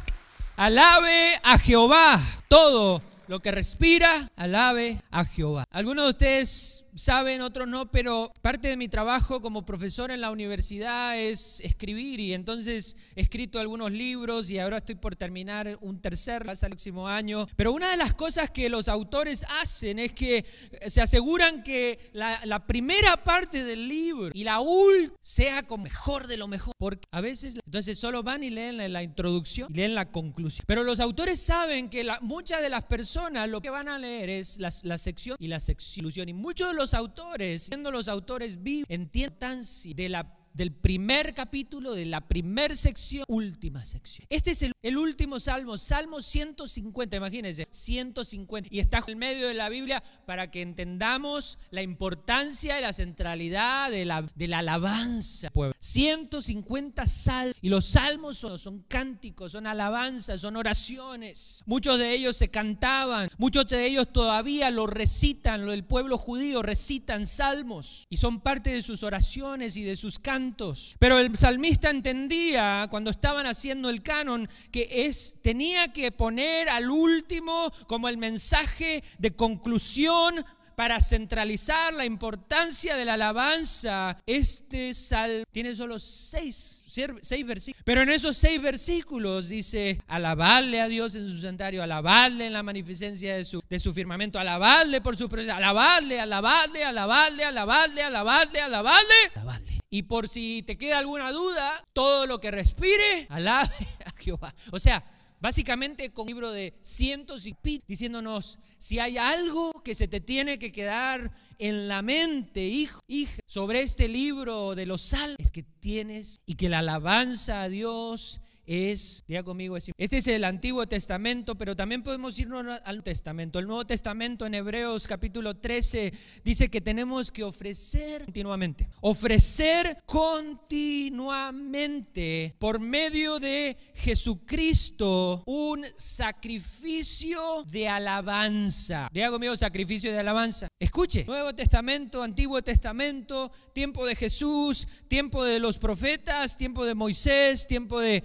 alabe 0.56 1.34
a 1.44 1.60
Jehová. 1.60 2.22
Todo 2.48 3.02
lo 3.28 3.42
que 3.42 3.52
respira, 3.52 4.32
alabe 4.38 5.02
a 5.12 5.26
Jehová. 5.26 5.66
Algunos 5.72 6.06
de 6.06 6.10
ustedes 6.12 6.86
saben, 6.98 7.42
otros 7.42 7.68
no, 7.68 7.92
pero 7.92 8.34
parte 8.42 8.68
de 8.68 8.76
mi 8.78 8.90
trabajo 8.90 9.40
como 9.42 9.66
profesor 9.66 10.12
en 10.12 10.22
la 10.22 10.32
universidad 10.32 11.18
es 11.18 11.62
escribir 11.62 12.20
y 12.20 12.34
entonces 12.34 12.98
he 13.16 13.22
escrito 13.22 13.60
algunos 13.60 13.92
libros 13.92 14.50
y 14.50 14.60
ahora 14.60 14.78
estoy 14.78 14.96
por 14.96 15.16
terminar 15.16 15.78
un 15.82 16.02
tercer 16.02 16.50
hasta 16.50 16.66
el 16.66 16.72
próximo 16.72 17.08
año. 17.08 17.46
Pero 17.56 17.72
una 17.72 17.92
de 17.92 17.98
las 17.98 18.14
cosas 18.14 18.50
que 18.50 18.70
los 18.70 18.88
autores 18.88 19.46
hacen 19.62 20.00
es 20.00 20.12
que 20.12 20.44
se 20.88 21.02
aseguran 21.02 21.64
que 21.64 22.00
la, 22.14 22.66
primera 22.68 23.16
parte 23.24 23.64
del 23.64 23.88
libro 23.88 24.32
y 24.34 24.44
la 24.44 24.60
última 24.60 25.16
sea 25.22 25.64
como 25.64 25.84
mejor 25.84 26.28
de 26.28 26.38
lo 26.38 26.48
mejor. 26.48 26.74
Porque 26.78 27.08
a 27.12 27.22
veces, 27.22 27.60
entonces 27.66 28.00
solo 28.00 28.24
van 28.24 28.44
y 28.44 28.50
leen 28.50 28.78
la, 28.92 29.04
introducción 29.04 29.70
y 29.72 29.78
leen 29.78 29.94
la 29.94 30.12
conclusión. 30.12 30.66
Pero 30.68 30.84
los 30.84 31.00
autores 31.00 31.40
saben 31.40 31.90
que 31.90 32.06
muchas 32.22 32.62
de 32.62 32.70
las 32.70 32.84
personas 32.84 33.48
lo 33.48 33.62
que 33.62 33.70
van 33.70 33.88
a 33.88 34.00
leer 34.00 34.30
es 34.30 34.60
la, 34.60 34.74
la 34.82 34.98
sección 34.98 35.38
y 35.40 35.48
la 35.48 35.60
sección. 35.60 36.30
Y 36.30 36.34
muchos 36.34 36.70
de 36.70 36.74
los 36.74 36.87
autores, 36.94 37.64
siendo 37.64 37.92
los 37.92 38.08
autores 38.08 38.64
vivos, 38.64 38.86
entiendan 38.90 39.62
de 39.96 40.10
la 40.10 40.37
del 40.58 40.74
primer 40.74 41.36
capítulo, 41.36 41.94
de 41.94 42.08
la 42.08 42.28
primera 42.28 42.76
sección, 42.76 43.24
última 43.28 43.86
sección. 43.86 44.26
Este 44.30 44.52
es 44.52 44.64
el, 44.64 44.98
último 44.98 45.40
salmo, 45.40 45.78
Salmo 45.78 46.20
150, 46.20 47.16
imagínense, 47.16 47.68
150. 47.70 48.70
Y 48.72 48.80
está 48.80 49.04
en 49.06 49.20
medio 49.20 49.48
de 49.48 49.54
la 49.54 49.70
Biblia 49.70 50.04
para 50.26 50.50
que 50.50 50.64
entendamos 50.64 51.60
la 51.70 51.84
importancia 51.84 52.80
y 52.80 52.82
la 52.82 52.92
centralidad 52.92 53.92
de 53.92 54.06
la, 54.06 54.24
de 54.36 54.48
la 54.48 54.60
alabanza. 54.60 55.52
150 55.78 57.06
salmos. 57.06 57.56
Y 57.62 57.70
los 57.70 57.86
salmos 57.86 58.40
son, 58.40 58.58
son 58.58 58.80
cánticos, 58.88 59.52
son 59.52 59.68
alabanzas, 59.68 60.42
son 60.42 60.56
oraciones. 60.56 61.62
Muchos 61.68 62.00
de 62.00 62.14
ellos 62.14 62.36
se 62.36 62.48
cantaban, 62.48 63.30
muchos 63.38 63.68
de 63.68 63.86
ellos 63.86 64.12
todavía 64.12 64.72
lo 64.72 64.88
recitan, 64.88 65.70
el 65.70 65.84
pueblo 65.84 66.18
judío 66.18 66.64
recitan 66.64 67.28
salmos. 67.28 68.08
Y 68.10 68.18
son 68.18 68.40
parte 68.40 68.72
de 68.72 68.82
sus 68.82 69.04
oraciones 69.04 69.78
y 69.78 69.84
de 69.84 69.96
sus 69.96 70.18
cantos 70.48 70.96
pero 71.00 71.20
el 71.20 71.38
salmista 71.38 71.90
entendía 71.90 72.88
cuando 72.90 73.12
estaban 73.12 73.46
haciendo 73.46 73.90
el 73.90 74.02
canon 74.02 74.48
que 74.72 74.88
es, 74.92 75.36
tenía 75.42 75.92
que 75.94 76.12
poner 76.12 76.70
al 76.70 76.90
último 76.90 77.72
como 77.88 78.10
el 78.10 78.18
mensaje 78.18 79.04
de 79.20 79.36
conclusión 79.36 80.46
para 80.76 81.02
centralizar 81.02 81.96
la 81.96 82.06
importancia 82.06 82.96
de 82.96 83.04
la 83.04 83.16
alabanza, 83.16 84.16
este 84.28 84.94
salmo 84.94 85.44
tiene 85.52 85.74
solo 85.74 85.98
seis, 85.98 86.84
seis 86.88 87.48
versículos. 87.48 87.82
Pero 87.84 88.04
en 88.04 88.12
esos 88.12 88.38
seis 88.38 88.62
versículos 88.62 89.50
dice, 89.50 90.00
alabarle 90.08 90.80
a 90.80 90.88
Dios 90.88 91.16
en 91.16 91.28
su 91.28 91.42
santuario, 91.42 91.82
alabarle 91.82 92.46
en 92.46 92.54
la 92.54 92.62
magnificencia 92.62 93.36
de 93.36 93.44
su, 93.44 93.64
de 93.68 93.80
su 93.80 93.92
firmamento, 93.92 94.38
alabarle 94.38 95.02
por 95.02 95.18
su 95.18 95.28
presencia, 95.28 95.58
alabarle, 95.58 96.22
alabarle, 96.22 96.84
alabarle, 96.84 97.44
alabarle, 97.44 98.04
alabarle, 98.04 98.62
alabarle, 98.62 99.16
alabarle 99.34 99.77
Y 99.90 100.04
por 100.04 100.28
si 100.28 100.64
te 100.64 100.78
queda 100.78 101.00
alguna 101.00 101.32
duda, 101.32 101.84
todo 101.94 102.26
lo 102.26 102.40
que 102.40 102.52
respire, 102.52 103.28
alabe 103.30 103.88
a 104.06 104.12
Jehová. 104.12 104.54
O 104.72 104.80
sea, 104.80 105.04
básicamente 105.40 106.12
con 106.12 106.24
un 106.24 106.28
libro 106.28 106.52
de 106.52 106.78
cientos 106.82 107.46
y 107.48 107.54
pit 107.54 107.84
diciéndonos 107.88 108.60
si 108.78 109.00
hay 109.00 109.18
algo 109.18 109.72
que 109.84 109.96
se 109.96 110.08
te 110.08 110.20
tiene 110.20 110.60
que 110.60 110.72
quedar 110.72 111.32
en 111.60 111.88
la 111.88 112.02
mente, 112.02 112.66
hijo, 112.66 113.00
hija, 113.08 113.40
sobre 113.48 113.82
este 113.82 114.08
libro 114.08 114.76
de 114.76 114.86
los 114.86 115.02
salmos, 115.02 115.38
es 115.40 115.52
que 115.52 115.64
tienes 115.64 116.42
y 116.46 116.56
que 116.56 116.70
la 116.70 116.80
alabanza 116.80 117.64
a 117.64 117.70
Dios 117.70 118.42
es, 118.68 119.24
diga 119.28 119.42
conmigo, 119.44 119.78
este 119.78 120.18
es 120.18 120.28
el 120.28 120.44
Antiguo 120.44 120.86
Testamento, 120.88 121.56
pero 121.56 121.76
también 121.76 122.04
podemos 122.04 122.38
irnos 122.38 122.80
al 122.84 123.02
Testamento. 123.02 123.58
El 123.60 123.68
Nuevo 123.68 123.88
Testamento 123.88 124.46
en 124.46 124.56
Hebreos 124.56 125.08
capítulo 125.08 125.56
13 125.56 126.12
dice 126.44 126.68
que 126.70 126.82
tenemos 126.82 127.32
que 127.32 127.44
ofrecer 127.44 128.26
continuamente, 128.26 128.90
ofrecer 129.00 129.98
continuamente 130.06 132.54
por 132.60 132.82
medio 132.82 133.40
de 133.40 133.78
Jesucristo 133.96 135.44
un 135.46 135.86
sacrificio 135.96 137.64
de 137.72 137.88
alabanza. 137.88 139.08
Diga 139.14 139.32
conmigo, 139.32 139.56
sacrificio 139.56 140.12
de 140.12 140.20
alabanza. 140.20 140.68
Escuche, 140.80 141.24
Nuevo 141.26 141.56
Testamento, 141.56 142.22
Antiguo 142.22 142.62
Testamento, 142.62 143.50
tiempo 143.74 144.06
de 144.06 144.16
Jesús, 144.16 144.86
tiempo 145.08 145.46
de 145.46 145.60
los 145.60 145.78
profetas, 145.78 146.58
tiempo 146.58 146.86
de 146.86 146.96
Moisés, 146.96 147.66
tiempo 147.66 148.00
de 148.00 148.24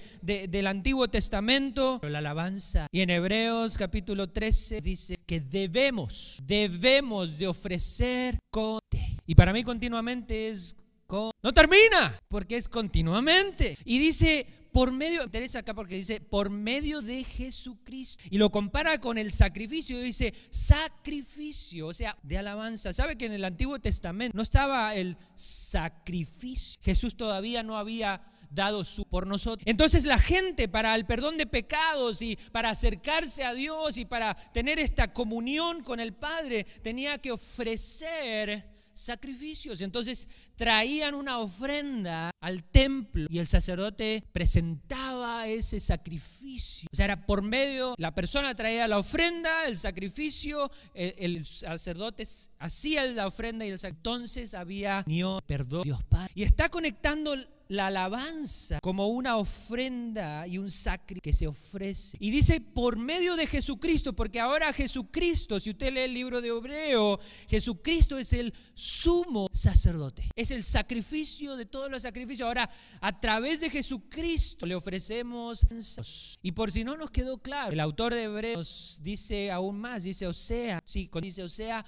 del 0.48 0.66
Antiguo 0.66 1.08
Testamento, 1.08 2.00
la 2.02 2.18
alabanza. 2.18 2.86
Y 2.90 3.00
en 3.00 3.10
Hebreos 3.10 3.76
capítulo 3.76 4.30
13 4.30 4.80
dice 4.80 5.16
que 5.26 5.40
debemos, 5.40 6.38
debemos 6.42 7.38
de 7.38 7.48
ofrecer 7.48 8.38
con... 8.50 8.78
Y 9.26 9.34
para 9.34 9.52
mí 9.52 9.62
continuamente 9.62 10.48
es 10.48 10.76
con... 11.06 11.30
No 11.42 11.52
termina, 11.52 12.18
porque 12.28 12.56
es 12.56 12.68
continuamente. 12.68 13.76
Y 13.84 13.98
dice, 13.98 14.46
por 14.72 14.90
medio, 14.90 15.22
interesa 15.22 15.58
acá 15.58 15.74
porque 15.74 15.96
dice, 15.96 16.20
por 16.20 16.48
medio 16.48 17.02
de 17.02 17.22
Jesucristo. 17.24 18.24
Y 18.30 18.38
lo 18.38 18.50
compara 18.50 18.98
con 18.98 19.18
el 19.18 19.30
sacrificio, 19.30 20.00
dice, 20.00 20.32
sacrificio, 20.50 21.88
o 21.88 21.94
sea, 21.94 22.16
de 22.22 22.38
alabanza. 22.38 22.92
¿Sabe 22.94 23.16
que 23.16 23.26
en 23.26 23.32
el 23.32 23.44
Antiguo 23.44 23.78
Testamento 23.78 24.34
no 24.34 24.42
estaba 24.42 24.94
el 24.94 25.18
sacrificio? 25.34 26.80
Jesús 26.82 27.16
todavía 27.16 27.62
no 27.62 27.76
había 27.76 28.22
dado 28.54 28.84
su 28.84 29.04
por 29.04 29.26
nosotros. 29.26 29.64
Entonces 29.66 30.04
la 30.04 30.18
gente 30.18 30.68
para 30.68 30.94
el 30.94 31.06
perdón 31.06 31.36
de 31.38 31.46
pecados 31.46 32.22
y 32.22 32.36
para 32.52 32.70
acercarse 32.70 33.44
a 33.44 33.54
Dios 33.54 33.96
y 33.96 34.04
para 34.04 34.34
tener 34.52 34.78
esta 34.78 35.12
comunión 35.12 35.82
con 35.82 36.00
el 36.00 36.12
Padre 36.12 36.64
tenía 36.82 37.18
que 37.18 37.32
ofrecer 37.32 38.72
sacrificios. 38.94 39.80
Entonces 39.80 40.28
traían 40.56 41.14
una 41.14 41.38
ofrenda 41.38 42.30
al 42.40 42.64
templo 42.64 43.26
y 43.30 43.38
el 43.38 43.46
sacerdote 43.46 44.24
presentaba 44.32 45.48
ese 45.48 45.80
sacrificio. 45.80 46.88
O 46.92 46.96
sea, 46.96 47.06
era 47.06 47.26
por 47.26 47.42
medio, 47.42 47.94
la 47.98 48.14
persona 48.14 48.54
traía 48.54 48.88
la 48.88 48.98
ofrenda, 48.98 49.66
el 49.66 49.78
sacrificio, 49.78 50.70
el, 50.94 51.44
sacerdote 51.46 52.24
hacía 52.58 53.04
la 53.06 53.26
ofrenda 53.26 53.64
y 53.64 53.70
el 53.70 53.82
entonces 53.82 54.54
había 54.54 55.02
Dios, 55.06 55.42
perdón, 55.46 55.82
Dios 55.82 56.04
Padre. 56.04 56.30
Y 56.34 56.42
está 56.44 56.68
conectando 56.68 57.34
la 57.72 57.86
alabanza 57.86 58.78
como 58.80 59.08
una 59.08 59.36
ofrenda 59.36 60.46
y 60.46 60.58
un 60.58 60.70
sacrificio 60.70 61.22
que 61.22 61.32
se 61.32 61.46
ofrece. 61.46 62.16
Y 62.20 62.30
dice 62.30 62.60
por 62.60 62.96
medio 62.96 63.36
de 63.36 63.46
Jesucristo, 63.46 64.12
porque 64.12 64.40
ahora 64.40 64.72
Jesucristo, 64.72 65.58
si 65.58 65.70
usted 65.70 65.92
lee 65.92 66.00
el 66.00 66.14
libro 66.14 66.40
de 66.40 66.48
Hebreo, 66.48 67.18
Jesucristo 67.48 68.18
es 68.18 68.32
el 68.32 68.52
sumo 68.74 69.48
sacerdote. 69.50 70.28
Es 70.36 70.50
el 70.50 70.64
sacrificio 70.64 71.56
de 71.56 71.64
todos 71.66 71.90
los 71.90 72.02
sacrificios. 72.02 72.46
Ahora, 72.46 72.68
a 73.00 73.20
través 73.20 73.60
de 73.60 73.70
Jesucristo 73.70 74.66
le 74.66 74.74
ofrecemos. 74.74 75.66
Y 76.42 76.52
por 76.52 76.72
si 76.72 76.84
no 76.84 76.96
nos 76.96 77.10
quedó 77.10 77.38
claro, 77.38 77.72
el 77.72 77.80
autor 77.80 78.14
de 78.14 78.24
Hebreos 78.24 79.00
dice 79.02 79.50
aún 79.50 79.78
más, 79.78 80.02
dice 80.02 80.26
o 80.26 80.34
sea, 80.34 80.80
sí, 80.84 81.10
dice 81.22 81.42
o 81.42 81.48
sea, 81.48 81.84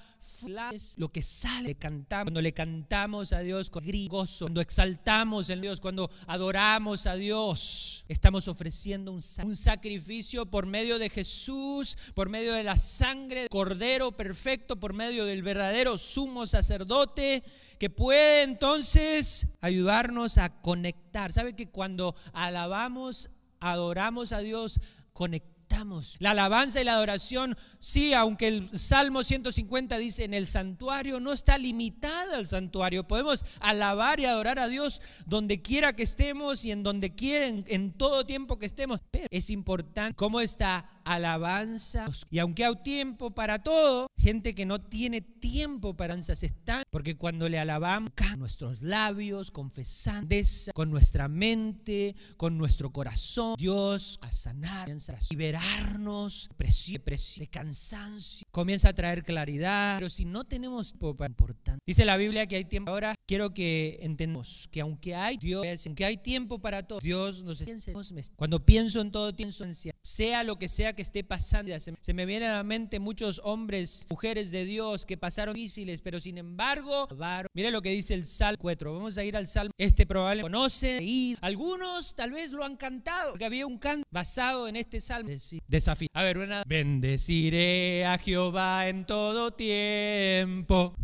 lo 0.96 1.12
que 1.12 1.22
sale 1.22 1.74
cantamos, 1.74 2.24
cuando 2.24 2.40
le 2.40 2.54
cantamos 2.54 3.32
a 3.32 3.40
Dios 3.40 3.68
con 3.70 3.84
gozo, 4.08 4.46
cuando 4.46 4.60
exaltamos 4.60 5.50
en 5.50 5.60
Dios 5.60 5.73
cuando 5.80 6.10
adoramos 6.26 7.06
a 7.06 7.14
Dios, 7.14 8.04
estamos 8.08 8.48
ofreciendo 8.48 9.12
un, 9.12 9.22
sacrificio 9.22 10.46
por 10.46 10.66
medio 10.66 10.98
de 10.98 11.10
Jesús, 11.10 11.96
por 12.14 12.28
medio 12.28 12.52
de 12.52 12.64
la 12.64 12.76
sangre 12.76 13.40
del 13.40 13.48
Cordero 13.48 14.12
perfecto, 14.12 14.76
por 14.76 14.92
medio 14.92 15.24
del 15.24 15.42
verdadero 15.42 15.98
sumo 15.98 16.46
sacerdote, 16.46 17.42
que 17.78 17.90
puede 17.90 18.42
entonces 18.42 19.58
ayudarnos 19.60 20.38
a 20.38 20.60
conectar. 20.60 21.32
¿Sabe 21.32 21.54
que 21.54 21.70
cuando 21.70 22.14
alabamos, 22.32 23.30
adoramos 23.60 24.32
a 24.32 24.40
Dios, 24.40 24.80
conectamos? 25.12 25.53
La 26.20 26.30
alabanza 26.30 26.80
y 26.80 26.84
la 26.84 26.94
adoración, 26.94 27.56
sí, 27.80 28.14
aunque 28.14 28.48
el 28.48 28.78
Salmo 28.78 29.24
150 29.24 29.98
dice 29.98 30.24
en 30.24 30.34
el 30.34 30.46
santuario, 30.46 31.20
no 31.20 31.32
está 31.32 31.58
limitada 31.58 32.38
al 32.38 32.46
santuario. 32.46 33.06
Podemos 33.06 33.44
alabar 33.60 34.20
y 34.20 34.24
adorar 34.24 34.58
a 34.58 34.68
Dios 34.68 35.00
donde 35.26 35.62
quiera 35.62 35.94
que 35.94 36.02
estemos 36.02 36.64
y 36.64 36.70
en 36.70 36.82
donde 36.82 37.14
quiera, 37.14 37.46
en, 37.46 37.92
todo 37.92 38.24
tiempo 38.24 38.58
que 38.58 38.66
estemos. 38.66 39.00
Pero 39.10 39.26
es 39.30 39.50
importante 39.50 40.14
cómo 40.16 40.40
está 40.40 40.88
alabanza. 41.04 42.06
Y 42.30 42.38
aunque 42.38 42.64
hay 42.64 42.74
tiempo 42.76 43.34
para 43.34 43.62
todo, 43.62 44.08
gente 44.18 44.54
que 44.54 44.66
no 44.66 44.80
tiene 44.80 45.20
tiempo 45.20 45.94
para 45.94 46.14
alabanzas 46.14 46.42
están, 46.42 46.82
porque 46.90 47.16
cuando 47.16 47.48
le 47.48 47.58
alabamos 47.58 48.10
con 48.16 48.38
nuestros 48.38 48.82
labios, 48.82 49.50
confesando, 49.50 50.34
con 50.74 50.90
nuestra 50.90 51.28
mente, 51.28 52.14
con 52.36 52.56
nuestro 52.56 52.90
corazón, 52.90 53.56
Dios 53.58 54.18
a 54.22 54.32
sanar, 54.32 54.90
a 54.90 55.18
liberarnos 55.30 56.48
de 57.38 57.46
cansancio, 57.48 58.46
comienza 58.50 58.90
a 58.90 58.92
traer 58.94 59.22
claridad. 59.22 59.96
Pero 59.98 60.10
si 60.10 60.24
no 60.24 60.44
tenemos 60.44 60.92
tiempo 60.92 61.16
para 61.16 61.34
dice 61.86 62.04
la 62.04 62.16
Biblia 62.16 62.46
que 62.46 62.56
hay 62.56 62.64
tiempo. 62.64 62.90
Ahora 62.90 63.14
quiero 63.26 63.52
que 63.52 63.98
entendamos 64.00 64.68
que 64.70 64.80
aunque 64.80 65.14
hay 65.14 65.36
Dios, 65.36 65.64
aunque 65.86 66.04
hay 66.04 66.16
tiempo 66.16 66.60
para 66.60 66.82
todo, 66.82 67.00
Dios 67.00 67.44
nos 67.44 67.62
cuando 68.36 68.64
pienso 68.64 69.00
en 69.00 69.10
todo, 69.10 69.34
pienso 69.34 69.64
en 69.64 69.74
sea 70.04 70.44
lo 70.44 70.58
que 70.58 70.68
sea 70.68 70.92
que 70.92 71.02
esté 71.02 71.24
pasando. 71.24 71.72
Se 71.80 72.14
me 72.14 72.26
vienen 72.26 72.50
a 72.50 72.56
la 72.56 72.62
mente 72.62 73.00
muchos 73.00 73.40
hombres, 73.42 74.06
mujeres 74.10 74.50
de 74.50 74.64
Dios 74.64 75.06
que 75.06 75.16
pasaron 75.16 75.54
difíciles, 75.54 76.02
pero 76.02 76.20
sin 76.20 76.36
embargo, 76.36 77.08
mire 77.54 77.70
lo 77.70 77.80
que 77.80 77.90
dice 77.90 78.14
el 78.14 78.26
Salmo 78.26 78.58
4. 78.60 78.92
Vamos 78.92 79.16
a 79.16 79.24
ir 79.24 79.36
al 79.36 79.46
Salmo. 79.46 79.70
Este 79.78 80.06
probablemente 80.06 80.50
conoce 80.50 80.98
y 81.02 81.36
algunos 81.40 82.14
tal 82.14 82.32
vez 82.32 82.52
lo 82.52 82.64
han 82.64 82.76
cantado, 82.76 83.30
porque 83.30 83.46
había 83.46 83.66
un 83.66 83.78
canto 83.78 84.06
basado 84.10 84.68
en 84.68 84.76
este 84.76 85.00
Salmo. 85.00 85.30
Desafío. 85.66 86.08
A 86.12 86.22
ver. 86.22 86.34
Bendeciré 86.66 88.04
a 88.04 88.18
Jehová 88.18 88.88
en 88.88 89.06
todo 89.06 89.52
tiempo. 89.52 90.94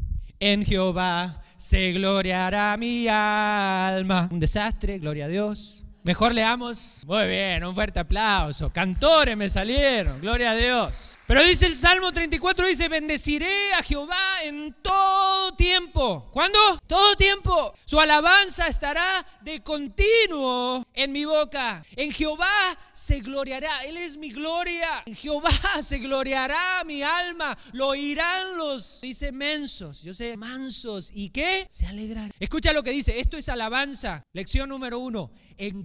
En 0.40 0.64
Jehová 0.64 1.40
se 1.57 1.92
gloriará 1.92 2.76
mi 2.76 3.07
alma. 3.09 4.28
Un 4.30 4.40
desastre, 4.40 4.99
gloria 4.99 5.26
a 5.26 5.28
Dios. 5.28 5.87
Mejor 6.02 6.35
leamos. 6.35 7.02
Muy 7.07 7.26
bien, 7.26 7.62
un 7.62 7.75
fuerte 7.75 8.00
aplauso. 8.00 8.73
Cantores 8.73 9.37
me 9.37 9.50
salieron, 9.50 10.19
gloria 10.21 10.52
a 10.52 10.57
Dios. 10.57 11.19
Pero 11.26 11.45
dice 11.45 11.66
el 11.66 11.76
Salmo 11.76 12.11
34, 12.11 12.66
dice, 12.66 12.88
bendeciré 12.88 13.75
a 13.75 13.83
Jehová 13.83 14.42
en 14.45 14.75
todo 14.83 15.54
tiempo. 15.57 16.26
¿Cuándo? 16.33 16.59
Todo 16.87 17.14
tiempo. 17.16 17.75
Su 17.85 18.00
alabanza 18.00 18.66
estará 18.66 19.04
de 19.42 19.62
continuo 19.62 20.83
en 20.95 21.12
mi 21.12 21.26
boca. 21.26 21.83
En 21.97 22.12
Jehová 22.12 22.50
se 22.95 23.21
gloriará. 23.21 23.85
Él 23.85 23.99
es 23.99 24.16
mi 24.16 24.30
gloria. 24.30 25.02
En 25.04 25.14
Jehová 25.14 25.50
se 25.83 25.99
gloriará 25.99 26.83
mi 26.87 27.02
alma. 27.02 27.57
Lo 27.73 27.88
oirán 27.88 28.57
los, 28.57 29.02
dice, 29.02 29.33
mensos. 29.33 30.02
Yo 30.02 30.14
sé, 30.14 30.38
mansos. 30.38 31.11
¿Y 31.12 31.28
qué? 31.28 31.66
Se 31.69 31.87
alegrarán. 31.87 32.33
Escucha 32.40 32.73
lo 32.73 32.83
que 32.83 32.90
dice. 32.90 33.21
Esto 33.21 33.37
es 33.37 33.50
alabanza. 33.50 34.25
Lección 34.33 34.71
número 34.71 34.99
uno. 34.99 35.30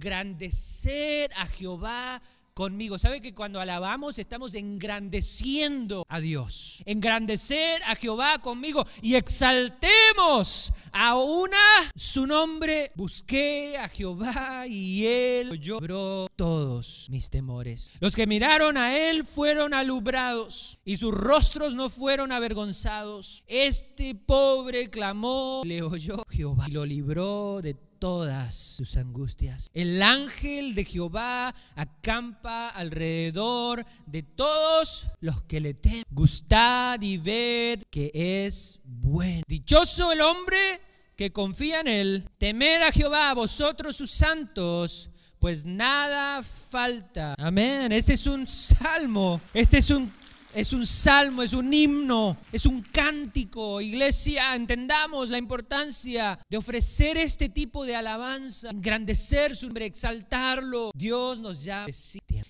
Engrandecer 0.06 1.32
a 1.36 1.48
Jehová 1.48 2.22
conmigo. 2.54 2.96
¿Sabe 2.96 3.20
que 3.20 3.34
cuando 3.34 3.60
alabamos 3.60 4.20
estamos 4.20 4.54
engrandeciendo 4.54 6.06
a 6.08 6.20
Dios? 6.20 6.80
Engrandecer 6.86 7.82
a 7.88 7.96
Jehová 7.96 8.38
conmigo 8.38 8.86
y 9.02 9.16
exaltemos 9.16 10.72
a 10.92 11.16
una 11.16 11.58
su 11.96 12.24
nombre. 12.28 12.92
Busqué 12.94 13.78
a 13.78 13.88
Jehová 13.88 14.68
y 14.68 15.06
él 15.06 15.58
lloró 15.58 16.28
todos 16.36 17.08
mis 17.10 17.28
temores. 17.28 17.90
Los 17.98 18.14
que 18.14 18.28
miraron 18.28 18.76
a 18.76 18.96
él 18.96 19.24
fueron 19.24 19.74
alumbrados 19.74 20.78
y 20.84 20.98
sus 20.98 21.12
rostros 21.12 21.74
no 21.74 21.90
fueron 21.90 22.30
avergonzados. 22.30 23.42
Este 23.48 24.14
pobre 24.14 24.88
clamó, 24.88 25.62
le 25.64 25.82
oyó 25.82 26.22
Jehová 26.30 26.66
y 26.68 26.70
lo 26.70 26.86
libró 26.86 27.60
de 27.60 27.74
todas 27.98 28.54
sus 28.54 28.96
angustias. 28.96 29.68
El 29.74 30.02
ángel 30.02 30.74
de 30.74 30.84
Jehová 30.84 31.54
acampa 31.74 32.68
alrededor 32.68 33.84
de 34.06 34.22
todos 34.22 35.08
los 35.20 35.42
que 35.42 35.60
le 35.60 35.74
temen. 35.74 36.04
Gustad 36.10 37.00
y 37.02 37.18
ved 37.18 37.82
que 37.90 38.10
es 38.14 38.80
bueno. 38.84 39.42
Dichoso 39.46 40.12
el 40.12 40.20
hombre 40.20 40.80
que 41.16 41.32
confía 41.32 41.80
en 41.80 41.88
Él, 41.88 42.28
temed 42.38 42.82
a 42.82 42.92
Jehová, 42.92 43.32
vosotros 43.34 43.96
sus 43.96 44.10
santos, 44.10 45.10
pues 45.38 45.64
nada 45.64 46.42
falta. 46.42 47.34
Amén. 47.38 47.90
Este 47.92 48.12
es 48.12 48.26
un 48.26 48.46
salmo, 48.46 49.40
este 49.54 49.78
es 49.78 49.90
un 49.90 50.12
es 50.56 50.72
un 50.72 50.86
salmo, 50.86 51.42
es 51.42 51.52
un 51.52 51.72
himno, 51.72 52.38
es 52.50 52.64
un 52.64 52.80
cántico. 52.80 53.82
Iglesia, 53.82 54.54
entendamos 54.54 55.28
la 55.28 55.36
importancia 55.36 56.38
de 56.48 56.56
ofrecer 56.56 57.18
este 57.18 57.50
tipo 57.50 57.84
de 57.84 57.94
alabanza, 57.94 58.70
engrandecer 58.70 59.54
su 59.54 59.66
nombre, 59.66 59.84
exaltarlo. 59.84 60.90
Dios 60.94 61.40
nos 61.40 61.62
llama. 61.62 61.88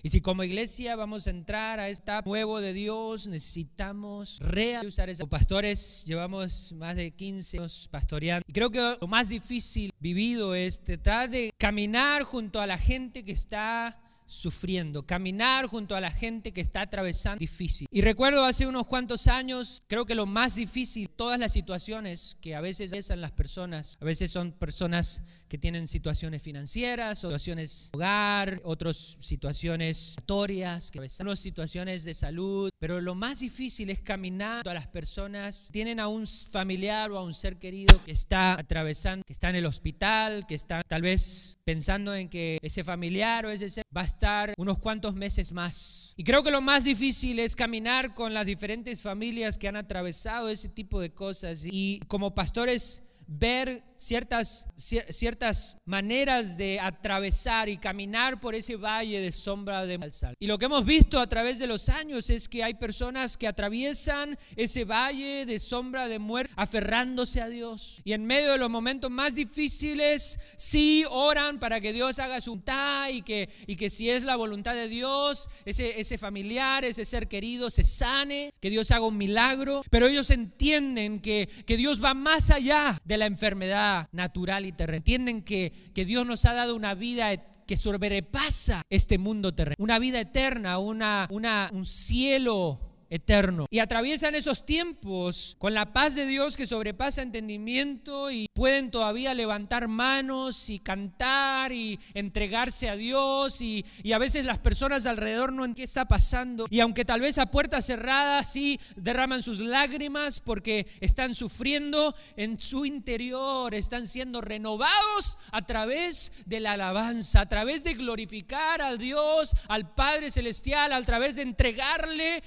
Y 0.03 0.09
si 0.09 0.21
como 0.21 0.43
iglesia 0.43 0.95
vamos 0.95 1.27
a 1.27 1.31
entrar 1.31 1.81
a 1.81 1.89
esta 1.89 2.21
nuevo 2.25 2.61
de 2.61 2.71
Dios, 2.71 3.27
necesitamos 3.27 4.37
reusar 4.39 5.09
eso. 5.09 5.27
Pastores 5.27 6.05
llevamos 6.05 6.73
más 6.77 6.95
de 6.95 7.11
15 7.11 7.57
años 7.57 7.89
pastoreando. 7.91 8.45
Y 8.47 8.53
creo 8.53 8.71
que 8.71 8.97
lo 9.01 9.07
más 9.07 9.27
difícil 9.27 9.91
vivido 9.99 10.55
es 10.55 10.81
tratar 10.81 11.29
de 11.29 11.51
caminar 11.57 12.23
junto 12.23 12.61
a 12.61 12.67
la 12.67 12.77
gente 12.77 13.25
que 13.25 13.33
está 13.33 13.99
sufriendo, 14.27 15.05
caminar 15.05 15.65
junto 15.65 15.95
a 15.95 16.01
la 16.01 16.11
gente 16.11 16.51
que 16.51 16.61
está 16.61 16.81
atravesando 16.81 17.39
difícil. 17.39 17.87
Y 17.91 18.01
recuerdo 18.01 18.43
hace 18.43 18.67
unos 18.67 18.85
cuantos 18.85 19.27
años, 19.27 19.81
creo 19.87 20.05
que 20.05 20.15
lo 20.15 20.25
más 20.25 20.55
difícil, 20.55 21.09
todas 21.09 21.39
las 21.39 21.53
situaciones 21.53 22.37
que 22.41 22.55
a 22.55 22.61
veces 22.61 22.91
pesan 22.91 23.21
las 23.21 23.31
personas, 23.31 23.97
a 23.99 24.05
veces 24.05 24.29
son 24.29 24.51
personas 24.51 25.23
que 25.47 25.57
tienen 25.57 25.87
situaciones 25.87 26.41
financieras, 26.41 27.19
situaciones 27.19 27.89
de 27.91 27.97
hogar, 27.97 28.61
otras 28.63 29.17
situaciones 29.21 30.15
historias, 30.17 30.91
que 30.91 30.99
a 30.99 31.01
situaciones 31.39 32.03
de 32.03 32.13
salud, 32.13 32.69
pero 32.79 33.01
lo 33.01 33.15
más 33.15 33.39
difícil 33.39 33.89
es 33.89 33.99
caminar 33.99 34.57
junto 34.57 34.71
a 34.71 34.73
las 34.73 34.87
personas, 34.87 35.69
tienen 35.71 35.99
a 35.99 36.07
un 36.07 36.27
familiar 36.27 37.11
o 37.11 37.17
a 37.17 37.23
un 37.23 37.33
ser 37.33 37.57
querido 37.57 38.03
que 38.03 38.11
está 38.11 38.53
atravesando, 38.59 39.23
que 39.25 39.33
está 39.33 39.49
en 39.49 39.55
el 39.55 39.65
hospital, 39.65 40.45
que 40.47 40.55
está 40.55 40.83
tal 40.83 41.01
vez 41.01 41.59
pensando 41.63 42.13
en 42.13 42.29
que 42.29 42.59
ese 42.61 42.83
familiar 42.83 43.45
o 43.45 43.51
ese 43.51 43.69
ser 43.69 43.85
va 43.97 44.01
a 44.01 44.05
estar 44.05 44.53
unos 44.57 44.77
cuantos 44.77 45.15
meses 45.15 45.51
más. 45.51 46.13
Y 46.17 46.23
creo 46.23 46.43
que 46.43 46.51
lo 46.51 46.61
más 46.61 46.83
difícil 46.83 47.39
es 47.39 47.55
caminar 47.55 48.13
con 48.13 48.31
las 48.33 48.45
diferentes 48.45 49.01
familias 49.01 49.57
que 49.57 49.67
han 49.67 49.75
atravesado 49.75 50.49
ese 50.49 50.69
tipo 50.69 51.01
de 51.01 51.09
cosas. 51.09 51.65
Y 51.65 51.99
como 52.07 52.35
pastores 52.35 53.06
ver 53.27 53.83
ciertas, 53.95 54.67
ciertas 54.75 55.77
maneras 55.85 56.57
de 56.57 56.79
atravesar 56.79 57.69
y 57.69 57.77
caminar 57.77 58.39
por 58.39 58.53
ese 58.53 58.75
valle 58.75 59.19
de 59.19 59.31
sombra 59.31 59.85
de 59.85 59.97
Malsal. 59.97 60.35
Y 60.39 60.47
lo 60.47 60.59
que 60.59 60.65
hemos 60.65 60.85
visto 60.85 61.19
a 61.19 61.27
través 61.27 61.57
de 61.57 61.67
los 61.67 61.89
años 61.89 62.29
es 62.29 62.47
que 62.47 62.63
hay 62.63 62.75
personas 62.75 63.37
que 63.37 63.47
atraviesan 63.47 64.37
ese 64.55 64.85
valle 64.85 65.45
de 65.45 65.59
sombra 65.59 66.07
de 66.07 66.19
muerte 66.19 66.53
aferrándose 66.57 67.41
a 67.41 67.49
Dios. 67.49 68.01
Y 68.03 68.13
en 68.13 68.25
medio 68.25 68.51
de 68.51 68.57
los 68.57 68.69
momentos 68.69 69.09
más 69.09 69.35
difíciles, 69.35 70.39
sí 70.57 71.05
oran 71.09 71.59
para 71.59 71.81
que 71.81 71.93
Dios 71.93 72.19
haga 72.19 72.41
su 72.41 72.57
voluntad 72.57 73.09
y 73.09 73.21
que, 73.21 73.49
y 73.67 73.75
que 73.75 73.89
si 73.89 74.09
es 74.09 74.23
la 74.23 74.35
voluntad 74.35 74.73
de 74.73 74.87
Dios, 74.87 75.49
ese, 75.65 75.99
ese 75.99 76.17
familiar, 76.17 76.83
ese 76.83 77.05
ser 77.05 77.27
querido 77.27 77.69
se 77.69 77.83
sane, 77.83 78.51
que 78.59 78.69
Dios 78.69 78.91
haga 78.91 79.05
un 79.05 79.17
milagro. 79.17 79.83
Pero 79.89 80.07
ellos 80.07 80.29
entienden 80.29 81.19
que, 81.19 81.47
que 81.65 81.77
Dios 81.77 82.03
va 82.03 82.13
más 82.13 82.49
allá 82.49 82.97
de 83.05 83.16
la 83.17 83.25
enfermedad 83.25 84.07
natural 84.11 84.65
y 84.65 84.71
terrenal. 84.71 84.97
Entienden 84.97 85.41
que, 85.41 85.71
que 85.93 86.05
Dios 86.05 86.25
nos 86.25 86.45
ha 86.45 86.53
dado 86.53 86.75
una 86.75 86.93
vida 86.93 87.35
que 87.67 87.77
sobrepasa 87.77 88.81
este 88.89 89.17
mundo 89.17 89.53
terrenal, 89.53 89.75
una 89.79 89.99
vida 89.99 90.21
eterna, 90.21 90.79
una, 90.79 91.27
una, 91.29 91.69
un 91.73 91.85
cielo 91.85 92.86
eterno. 93.09 93.67
Y 93.69 93.79
atraviesan 93.79 94.35
esos 94.35 94.65
tiempos 94.65 95.55
con 95.59 95.73
la 95.73 95.93
paz 95.93 96.15
de 96.15 96.25
Dios 96.25 96.57
que 96.57 96.67
sobrepasa 96.67 97.21
entendimiento 97.21 98.29
y 98.31 98.47
pueden 98.53 98.91
todavía 98.91 99.33
levantar 99.33 99.87
manos 99.87 100.69
y 100.69 100.79
cantar 100.79 101.71
y 101.71 101.99
entregarse 102.13 102.89
a 102.89 102.95
Dios 102.95 103.61
y, 103.61 103.85
a 104.13 104.17
veces 104.17 104.45
las 104.45 104.57
personas 104.57 105.05
alrededor 105.05 105.53
no 105.53 105.63
entienden 105.63 105.77
qué 105.77 105.83
está 105.83 106.05
pasando 106.05 106.65
y 106.71 106.79
aunque 106.79 107.05
tal 107.05 107.21
vez 107.21 107.37
a 107.37 107.51
puerta 107.51 107.83
cerrada 107.83 108.43
sí 108.43 108.79
derraman 108.95 109.43
sus 109.43 109.59
lágrimas 109.59 110.39
porque 110.39 110.87
están 111.01 111.35
sufriendo 111.35 112.15
en 112.35 112.59
su 112.59 112.87
interior, 112.87 113.75
están 113.75 114.07
siendo 114.07 114.41
renovados 114.41 115.37
a 115.51 115.63
través 115.67 116.31
de 116.47 116.61
la 116.61 116.73
alabanza, 116.73 117.41
a 117.41 117.45
través 117.47 117.83
de 117.83 117.93
glorificar 117.93 118.81
a 118.81 118.95
Dios, 118.95 119.53
al 119.67 119.93
Padre 119.93 120.31
Celestial, 120.31 120.91
a 120.93 121.03
través 121.03 121.35
de 121.35 121.43
entregarle 121.43 122.41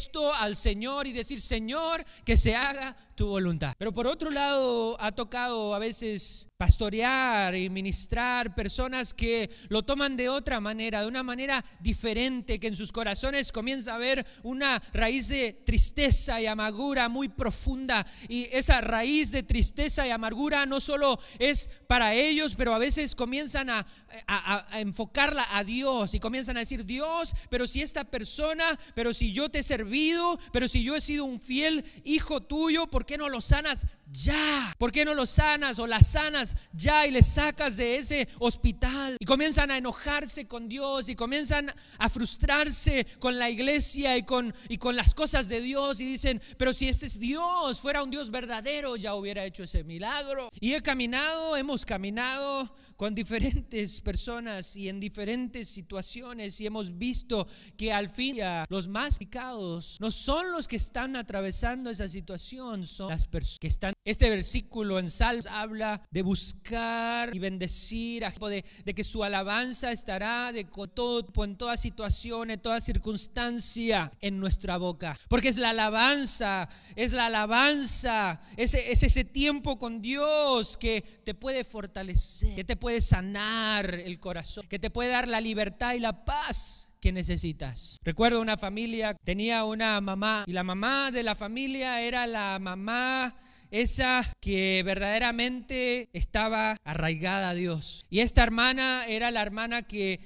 esto 0.00 0.32
al 0.34 0.56
Señor 0.56 1.06
y 1.06 1.12
decir, 1.12 1.40
Señor, 1.40 2.04
que 2.24 2.36
se 2.36 2.56
haga 2.56 2.96
tu 3.20 3.26
voluntad. 3.26 3.74
Pero 3.76 3.92
por 3.92 4.06
otro 4.06 4.30
lado, 4.30 4.96
ha 4.98 5.12
tocado 5.12 5.74
a 5.74 5.78
veces 5.78 6.48
pastorear 6.56 7.54
y 7.54 7.68
ministrar 7.68 8.54
personas 8.54 9.12
que 9.12 9.50
lo 9.68 9.82
toman 9.82 10.16
de 10.16 10.30
otra 10.30 10.58
manera, 10.58 11.02
de 11.02 11.06
una 11.06 11.22
manera 11.22 11.62
diferente, 11.80 12.58
que 12.58 12.68
en 12.68 12.76
sus 12.76 12.92
corazones 12.92 13.52
comienza 13.52 13.92
a 13.92 13.96
haber 13.96 14.26
una 14.42 14.82
raíz 14.94 15.28
de 15.28 15.52
tristeza 15.52 16.40
y 16.40 16.46
amargura 16.46 17.10
muy 17.10 17.28
profunda. 17.28 18.06
Y 18.26 18.48
esa 18.52 18.80
raíz 18.80 19.32
de 19.32 19.42
tristeza 19.42 20.08
y 20.08 20.12
amargura 20.12 20.64
no 20.64 20.80
solo 20.80 21.18
es 21.38 21.68
para 21.88 22.14
ellos, 22.14 22.54
pero 22.54 22.74
a 22.74 22.78
veces 22.78 23.14
comienzan 23.14 23.68
a, 23.68 23.86
a 24.26 24.80
enfocarla 24.80 25.46
a 25.58 25.62
Dios 25.62 26.14
y 26.14 26.20
comienzan 26.20 26.56
a 26.56 26.60
decir, 26.60 26.86
Dios, 26.86 27.34
pero 27.50 27.66
si 27.66 27.82
esta 27.82 28.04
persona, 28.04 28.64
pero 28.94 29.12
si 29.12 29.34
yo 29.34 29.50
te 29.50 29.58
he 29.58 29.62
servido, 29.62 30.38
pero 30.54 30.68
si 30.68 30.82
yo 30.82 30.96
he 30.96 31.02
sido 31.02 31.26
un 31.26 31.38
fiel 31.38 31.84
hijo 32.04 32.40
tuyo, 32.40 32.86
¿por 32.86 33.09
qué 33.10 33.18
no 33.18 33.28
lo 33.28 33.40
sanas 33.40 33.86
ya? 34.12 34.74
¿Por 34.78 34.92
qué 34.92 35.04
no 35.04 35.14
lo 35.14 35.26
sanas 35.26 35.78
o 35.78 35.86
las 35.86 36.08
sanas 36.08 36.56
ya 36.72 37.06
y 37.06 37.10
le 37.10 37.22
sacas 37.22 37.76
de 37.76 37.96
ese 37.96 38.28
hospital? 38.38 39.16
Y 39.20 39.24
comienzan 39.24 39.70
a 39.70 39.78
enojarse 39.78 40.46
con 40.46 40.68
Dios 40.68 41.08
y 41.08 41.14
comienzan 41.14 41.72
a 41.98 42.08
frustrarse 42.08 43.06
con 43.18 43.38
la 43.38 43.50
iglesia 43.50 44.16
y 44.16 44.22
con, 44.24 44.54
y 44.68 44.78
con 44.78 44.96
las 44.96 45.14
cosas 45.14 45.48
de 45.48 45.60
Dios 45.60 46.00
y 46.00 46.06
dicen, 46.06 46.40
pero 46.56 46.72
si 46.72 46.88
este 46.88 47.06
es 47.06 47.18
Dios, 47.18 47.80
fuera 47.80 48.02
un 48.02 48.10
Dios 48.10 48.30
verdadero, 48.30 48.96
ya 48.96 49.14
hubiera 49.14 49.44
hecho 49.44 49.64
ese 49.64 49.84
milagro. 49.84 50.48
Y 50.60 50.74
he 50.74 50.82
caminado, 50.82 51.56
hemos 51.56 51.84
caminado 51.84 52.74
con 52.96 53.14
diferentes 53.14 54.00
personas 54.00 54.76
y 54.76 54.88
en 54.88 55.00
diferentes 55.00 55.68
situaciones 55.68 56.60
y 56.60 56.66
hemos 56.66 56.98
visto 56.98 57.46
que 57.76 57.92
al 57.92 58.08
fin 58.08 58.36
los 58.68 58.88
más 58.88 59.18
picados 59.18 59.96
no 60.00 60.10
son 60.10 60.52
los 60.52 60.68
que 60.68 60.76
están 60.76 61.16
atravesando 61.16 61.90
esa 61.90 62.08
situación, 62.08 62.86
las 63.08 63.26
personas 63.26 63.58
que 63.58 63.68
están. 63.68 63.94
Este 64.02 64.30
versículo 64.30 64.98
en 64.98 65.10
Salmos 65.10 65.46
habla 65.46 66.02
de 66.10 66.22
buscar 66.22 67.36
y 67.36 67.38
bendecir, 67.38 68.24
de, 68.24 68.64
de 68.84 68.94
que 68.94 69.04
su 69.04 69.22
alabanza 69.22 69.92
estará 69.92 70.52
de 70.52 70.64
todo, 70.94 71.28
en 71.44 71.56
toda 71.56 71.76
situación, 71.76 72.50
en 72.50 72.60
toda 72.60 72.80
circunstancia 72.80 74.10
en 74.22 74.40
nuestra 74.40 74.78
boca. 74.78 75.18
Porque 75.28 75.50
es 75.50 75.58
la 75.58 75.70
alabanza, 75.70 76.66
es 76.96 77.12
la 77.12 77.26
alabanza, 77.26 78.40
es, 78.56 78.72
es 78.72 79.02
ese 79.02 79.24
tiempo 79.24 79.78
con 79.78 80.00
Dios 80.00 80.78
que 80.78 81.02
te 81.02 81.34
puede 81.34 81.62
fortalecer, 81.62 82.54
que 82.54 82.64
te 82.64 82.76
puede 82.76 83.02
sanar 83.02 83.94
el 83.94 84.18
corazón, 84.18 84.66
que 84.66 84.78
te 84.78 84.88
puede 84.88 85.10
dar 85.10 85.28
la 85.28 85.42
libertad 85.42 85.92
y 85.92 86.00
la 86.00 86.24
paz 86.24 86.94
que 87.02 87.12
necesitas. 87.12 87.98
Recuerdo 88.02 88.40
una 88.40 88.56
familia, 88.56 89.14
tenía 89.24 89.64
una 89.64 90.00
mamá 90.00 90.44
y 90.46 90.52
la 90.52 90.64
mamá 90.64 91.10
de 91.10 91.22
la 91.22 91.34
familia 91.34 92.00
era 92.00 92.26
la 92.26 92.58
mamá 92.58 93.36
esa 93.70 94.30
que 94.40 94.82
verdaderamente 94.84 96.08
estaba 96.12 96.76
arraigada 96.84 97.50
a 97.50 97.54
Dios. 97.54 98.06
Y 98.10 98.20
esta 98.20 98.42
hermana 98.42 99.04
era 99.06 99.30
la 99.30 99.42
hermana 99.42 99.82
que, 99.82 100.20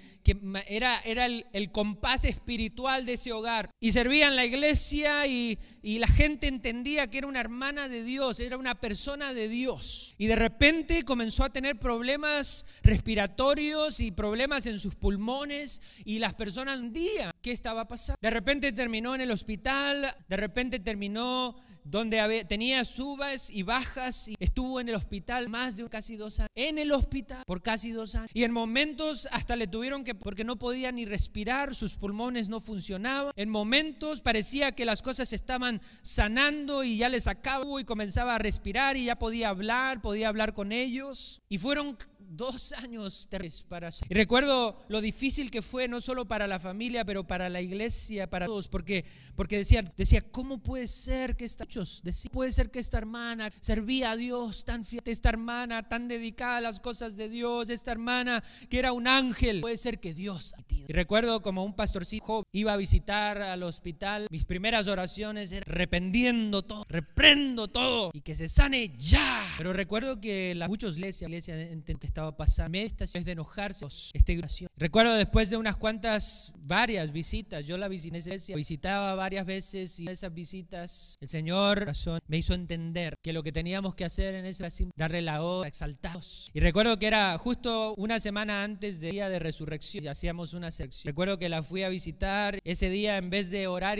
era, 0.68 0.98
era 1.04 1.26
el, 1.26 1.70
compás 1.72 2.24
espiritual 2.24 3.06
de 3.06 3.14
ese 3.14 3.32
hogar. 3.32 3.70
Y 3.80 3.92
servía 3.92 4.28
en 4.28 4.36
la 4.36 4.44
iglesia 4.44 5.26
y, 5.26 5.58
y 5.82 5.98
la 5.98 6.08
gente 6.08 6.48
entendía 6.48 7.08
que 7.08 7.18
era 7.18 7.26
una 7.26 7.40
hermana 7.40 7.88
de 7.88 8.02
Dios, 8.02 8.40
era 8.40 8.56
una 8.56 8.74
persona 8.74 9.34
de 9.34 9.48
Dios. 9.48 10.14
Y 10.18 10.26
de 10.26 10.36
repente 10.36 11.02
comenzó 11.04 11.44
a 11.44 11.52
tener 11.52 11.78
problemas 11.78 12.66
respiratorios 12.82 14.00
y 14.00 14.10
problemas 14.10 14.66
en 14.66 14.78
sus 14.78 14.94
pulmones 14.94 15.82
y 16.04 16.18
las 16.18 16.34
personas 16.34 16.80
un 16.80 16.92
día, 16.92 17.30
¿qué 17.42 17.52
estaba 17.52 17.86
pasando? 17.88 18.18
De 18.20 18.30
repente 18.30 18.72
terminó 18.72 19.14
en 19.14 19.20
el 19.20 19.30
hospital, 19.30 20.14
de 20.28 20.36
repente 20.36 20.78
terminó 20.78 21.56
donde 21.84 22.44
tenía 22.46 22.84
subas 22.84 23.50
y 23.50 23.62
bajas 23.62 24.28
y 24.28 24.34
estuvo 24.40 24.80
en 24.80 24.88
el 24.88 24.94
hospital 24.94 25.48
más 25.48 25.76
de 25.76 25.88
casi 25.88 26.16
dos 26.16 26.40
años. 26.40 26.50
En 26.54 26.78
el 26.78 26.92
hospital 26.92 27.42
por 27.46 27.62
casi 27.62 27.92
dos 27.92 28.14
años. 28.14 28.30
Y 28.34 28.44
en 28.44 28.52
momentos 28.52 29.28
hasta 29.32 29.56
le 29.56 29.66
tuvieron 29.66 30.04
que, 30.04 30.14
porque 30.14 30.44
no 30.44 30.56
podía 30.56 30.92
ni 30.92 31.04
respirar, 31.04 31.74
sus 31.74 31.96
pulmones 31.96 32.48
no 32.48 32.60
funcionaban. 32.60 33.32
En 33.36 33.50
momentos 33.50 34.20
parecía 34.20 34.72
que 34.72 34.84
las 34.84 35.02
cosas 35.02 35.32
estaban 35.32 35.80
sanando 36.02 36.84
y 36.84 36.96
ya 36.96 37.08
les 37.08 37.28
acabó 37.28 37.78
y 37.80 37.84
comenzaba 37.84 38.36
a 38.36 38.38
respirar 38.38 38.96
y 38.96 39.04
ya 39.04 39.16
podía 39.16 39.50
hablar, 39.50 40.00
podía 40.00 40.28
hablar 40.28 40.54
con 40.54 40.72
ellos. 40.72 41.42
Y 41.48 41.58
fueron 41.58 41.96
dos 42.36 42.72
años 42.72 43.28
para 43.68 43.90
y 44.08 44.14
recuerdo 44.14 44.76
lo 44.88 45.00
difícil 45.00 45.50
que 45.50 45.62
fue 45.62 45.88
no 45.88 46.00
solo 46.00 46.26
para 46.26 46.46
la 46.46 46.58
familia 46.58 47.04
pero 47.04 47.26
para 47.26 47.48
la 47.48 47.60
iglesia 47.60 48.28
para 48.28 48.46
todos 48.46 48.68
porque 48.68 49.04
porque 49.34 49.58
decía 49.58 49.82
decía 49.96 50.22
cómo 50.30 50.58
puede 50.58 50.88
ser 50.88 51.36
que 51.36 51.44
esta 51.44 51.66
decía, 52.02 52.30
puede 52.32 52.52
ser 52.52 52.70
que 52.70 52.78
esta 52.78 52.98
hermana 52.98 53.50
servía 53.60 54.12
a 54.12 54.16
Dios 54.16 54.64
tan 54.64 54.84
fiel 54.84 55.02
esta 55.06 55.28
hermana 55.28 55.88
tan 55.88 56.08
dedicada 56.08 56.58
a 56.58 56.60
las 56.60 56.80
cosas 56.80 57.16
de 57.16 57.28
Dios 57.28 57.70
esta 57.70 57.92
hermana 57.92 58.42
que 58.68 58.78
era 58.78 58.92
un 58.92 59.06
ángel. 59.06 59.60
Puede 59.60 59.76
ser 59.76 60.00
que 60.00 60.14
Dios 60.14 60.54
y 60.68 60.92
recuerdo 60.92 61.42
como 61.42 61.64
un 61.64 61.74
pastorcito 61.74 62.44
iba 62.52 62.72
a 62.72 62.76
visitar 62.76 63.40
al 63.40 63.62
hospital. 63.62 64.26
Mis 64.30 64.44
primeras 64.44 64.88
oraciones 64.88 65.52
eran 65.52 65.64
rependiendo 65.66 66.62
todo 66.62 66.84
reprendo 66.88 67.68
todo 67.68 68.10
y 68.12 68.20
que 68.20 68.34
se 68.34 68.48
sane 68.48 68.92
ya 68.96 69.44
pero 69.58 69.72
recuerdo 69.72 70.20
que 70.20 70.54
la, 70.54 70.68
muchos 70.68 70.96
iglesia 70.96 71.26
iglesia 71.26 71.56
que 71.56 72.06
estaba 72.06 72.23
pasando. 72.32 72.78
Es 72.78 73.24
de 73.24 73.32
enojarse 73.32 73.86
esta 74.12 74.32
recuerdo 74.76 75.14
después 75.14 75.50
de 75.50 75.56
unas 75.56 75.76
cuantas 75.76 76.52
varias 76.58 77.12
visitas 77.12 77.66
yo 77.66 77.76
la 77.76 77.88
visité 77.88 78.54
visitaba 78.54 79.14
varias 79.14 79.44
veces 79.44 80.00
y 80.00 80.08
esas 80.08 80.32
visitas 80.32 81.16
el 81.20 81.28
Señor 81.28 81.92
me 82.26 82.38
hizo 82.38 82.54
entender 82.54 83.16
que 83.22 83.32
lo 83.32 83.42
que 83.42 83.52
teníamos 83.52 83.94
que 83.94 84.04
hacer 84.04 84.34
en 84.34 84.46
ese 84.46 84.64
darle 84.96 85.22
la 85.22 85.42
hora 85.42 85.68
exaltados 85.68 86.50
y 86.54 86.60
recuerdo 86.60 86.98
que 86.98 87.06
era 87.06 87.36
justo 87.38 87.94
una 87.96 88.18
semana 88.18 88.64
antes 88.64 89.00
del 89.00 89.12
día 89.12 89.28
de 89.28 89.38
resurrección 89.38 90.04
y 90.04 90.08
hacíamos 90.08 90.54
una 90.54 90.70
sección. 90.70 91.08
Recuerdo 91.10 91.38
que 91.38 91.48
la 91.48 91.62
fui 91.62 91.82
a 91.82 91.88
visitar 91.88 92.58
ese 92.64 92.88
día 92.88 93.18
en 93.18 93.30
vez 93.30 93.50
de 93.50 93.66
orar 93.66 93.94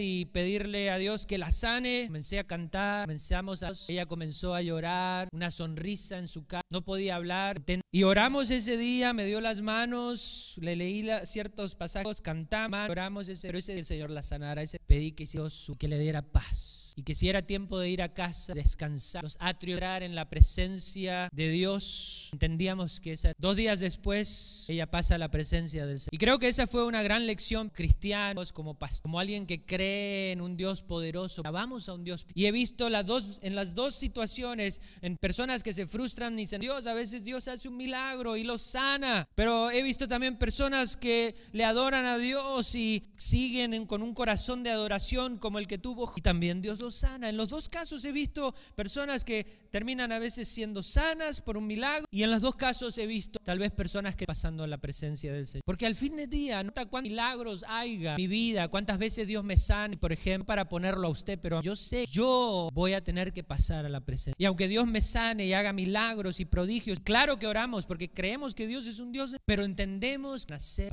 y 0.00 0.26
pedirle 0.26 0.90
a 0.90 0.98
Dios 0.98 1.26
que 1.26 1.38
la 1.38 1.52
sane. 1.52 2.04
Comencé 2.06 2.38
a 2.38 2.44
cantar 2.44 3.06
comenzamos 3.06 3.62
a 3.62 3.72
ella 3.88 4.06
comenzó 4.06 4.54
a 4.54 4.62
llorar 4.62 5.28
una 5.32 5.50
sonrisa 5.50 6.18
en 6.18 6.28
su 6.28 6.46
cara 6.46 6.62
no 6.70 6.82
podía 6.82 7.16
hablar 7.16 7.53
y 7.90 8.02
oramos 8.02 8.50
ese 8.50 8.76
día, 8.76 9.12
me 9.12 9.24
dio 9.24 9.40
las 9.40 9.60
manos, 9.60 10.58
le 10.60 10.76
leí 10.76 11.06
ciertos 11.24 11.74
pasajes, 11.74 12.20
cantamos, 12.20 12.88
oramos 12.90 13.28
ese, 13.28 13.48
pero 13.48 13.58
ese 13.58 13.78
el 13.78 13.84
Señor 13.84 14.10
la 14.10 14.22
sanara, 14.22 14.62
ese 14.62 14.78
pedí 14.86 15.12
que 15.12 15.26
Dios 15.26 15.72
que 15.78 15.88
le 15.88 15.98
diera 15.98 16.22
paz 16.22 16.83
y 16.96 17.02
que 17.02 17.14
si 17.14 17.28
era 17.28 17.42
tiempo 17.42 17.78
de 17.78 17.90
ir 17.90 18.02
a 18.02 18.14
casa, 18.14 18.54
descansar, 18.54 19.22
los 19.22 19.36
atrios, 19.40 19.74
en 19.74 20.14
la 20.14 20.28
presencia 20.28 21.28
de 21.32 21.48
Dios, 21.48 22.30
entendíamos 22.32 23.00
que 23.00 23.12
esa, 23.12 23.32
dos 23.38 23.56
días 23.56 23.80
después 23.80 24.66
ella 24.68 24.90
pasa 24.90 25.16
a 25.16 25.18
la 25.18 25.30
presencia 25.30 25.84
del 25.84 25.98
Señor. 25.98 26.14
Y 26.14 26.18
creo 26.18 26.38
que 26.38 26.48
esa 26.48 26.66
fue 26.66 26.84
una 26.84 27.02
gran 27.02 27.26
lección 27.26 27.70
cristianos 27.70 28.52
como 28.52 28.78
como 29.02 29.18
alguien 29.18 29.46
que 29.46 29.64
cree 29.64 30.32
en 30.32 30.40
un 30.40 30.56
Dios 30.56 30.82
poderoso. 30.82 31.42
Vamos 31.42 31.88
a 31.88 31.94
un 31.94 32.04
Dios 32.04 32.26
y 32.34 32.46
he 32.46 32.52
visto 32.52 32.88
las 32.88 33.06
dos 33.06 33.40
en 33.42 33.54
las 33.54 33.74
dos 33.74 33.94
situaciones 33.94 34.80
en 35.02 35.16
personas 35.16 35.62
que 35.62 35.72
se 35.72 35.86
frustran 35.86 36.34
y 36.34 36.42
dicen 36.42 36.60
Dios, 36.60 36.86
a 36.86 36.94
veces 36.94 37.24
Dios 37.24 37.48
hace 37.48 37.68
un 37.68 37.76
milagro 37.76 38.36
y 38.36 38.44
lo 38.44 38.58
sana. 38.58 39.26
Pero 39.34 39.70
he 39.70 39.82
visto 39.82 40.06
también 40.06 40.38
personas 40.38 40.96
que 40.96 41.34
le 41.52 41.64
adoran 41.64 42.06
a 42.06 42.18
Dios 42.18 42.74
y 42.74 43.02
siguen 43.16 43.86
con 43.86 44.02
un 44.02 44.14
corazón 44.14 44.62
de 44.62 44.70
adoración 44.70 45.38
como 45.38 45.58
el 45.58 45.66
que 45.66 45.78
tuvo 45.78 46.12
y 46.16 46.20
también 46.20 46.62
Dios 46.62 46.78
sana. 46.90 47.28
En 47.28 47.36
los 47.36 47.48
dos 47.48 47.68
casos 47.68 48.04
he 48.04 48.12
visto 48.12 48.54
personas 48.74 49.24
que 49.24 49.44
terminan 49.70 50.12
a 50.12 50.18
veces 50.18 50.48
siendo 50.48 50.82
sanas 50.82 51.40
por 51.40 51.56
un 51.56 51.66
milagro 51.66 52.06
y 52.10 52.22
en 52.22 52.30
los 52.30 52.40
dos 52.40 52.56
casos 52.56 52.98
he 52.98 53.06
visto 53.06 53.38
tal 53.42 53.58
vez 53.58 53.72
personas 53.72 54.16
que 54.16 54.26
pasando 54.26 54.64
a 54.64 54.66
la 54.66 54.78
presencia 54.78 55.32
del 55.32 55.46
Señor. 55.46 55.62
Porque 55.64 55.86
al 55.86 55.94
fin 55.94 56.16
de 56.16 56.26
día, 56.26 56.62
no 56.62 56.72
cuántos 56.72 57.02
milagros 57.02 57.64
haya 57.68 58.12
en 58.12 58.16
mi 58.16 58.26
vida, 58.26 58.68
cuántas 58.68 58.98
veces 58.98 59.26
Dios 59.26 59.44
me 59.44 59.56
sana, 59.56 59.96
por 59.96 60.12
ejemplo, 60.12 60.46
para 60.46 60.68
ponerlo 60.68 61.08
a 61.08 61.10
usted, 61.10 61.38
pero 61.40 61.62
yo 61.62 61.76
sé, 61.76 62.06
yo 62.10 62.68
voy 62.72 62.94
a 62.94 63.02
tener 63.02 63.32
que 63.32 63.42
pasar 63.42 63.84
a 63.84 63.88
la 63.88 64.00
presencia. 64.00 64.34
Y 64.38 64.44
aunque 64.44 64.68
Dios 64.68 64.86
me 64.86 65.02
sane 65.02 65.46
y 65.46 65.52
haga 65.52 65.72
milagros 65.72 66.40
y 66.40 66.44
prodigios, 66.44 66.98
claro 67.00 67.38
que 67.38 67.46
oramos 67.46 67.86
porque 67.86 68.10
creemos 68.10 68.54
que 68.54 68.66
Dios 68.66 68.86
es 68.86 68.98
un 68.98 69.12
Dios, 69.12 69.36
pero 69.44 69.64
entendemos 69.64 70.48
nacer 70.48 70.92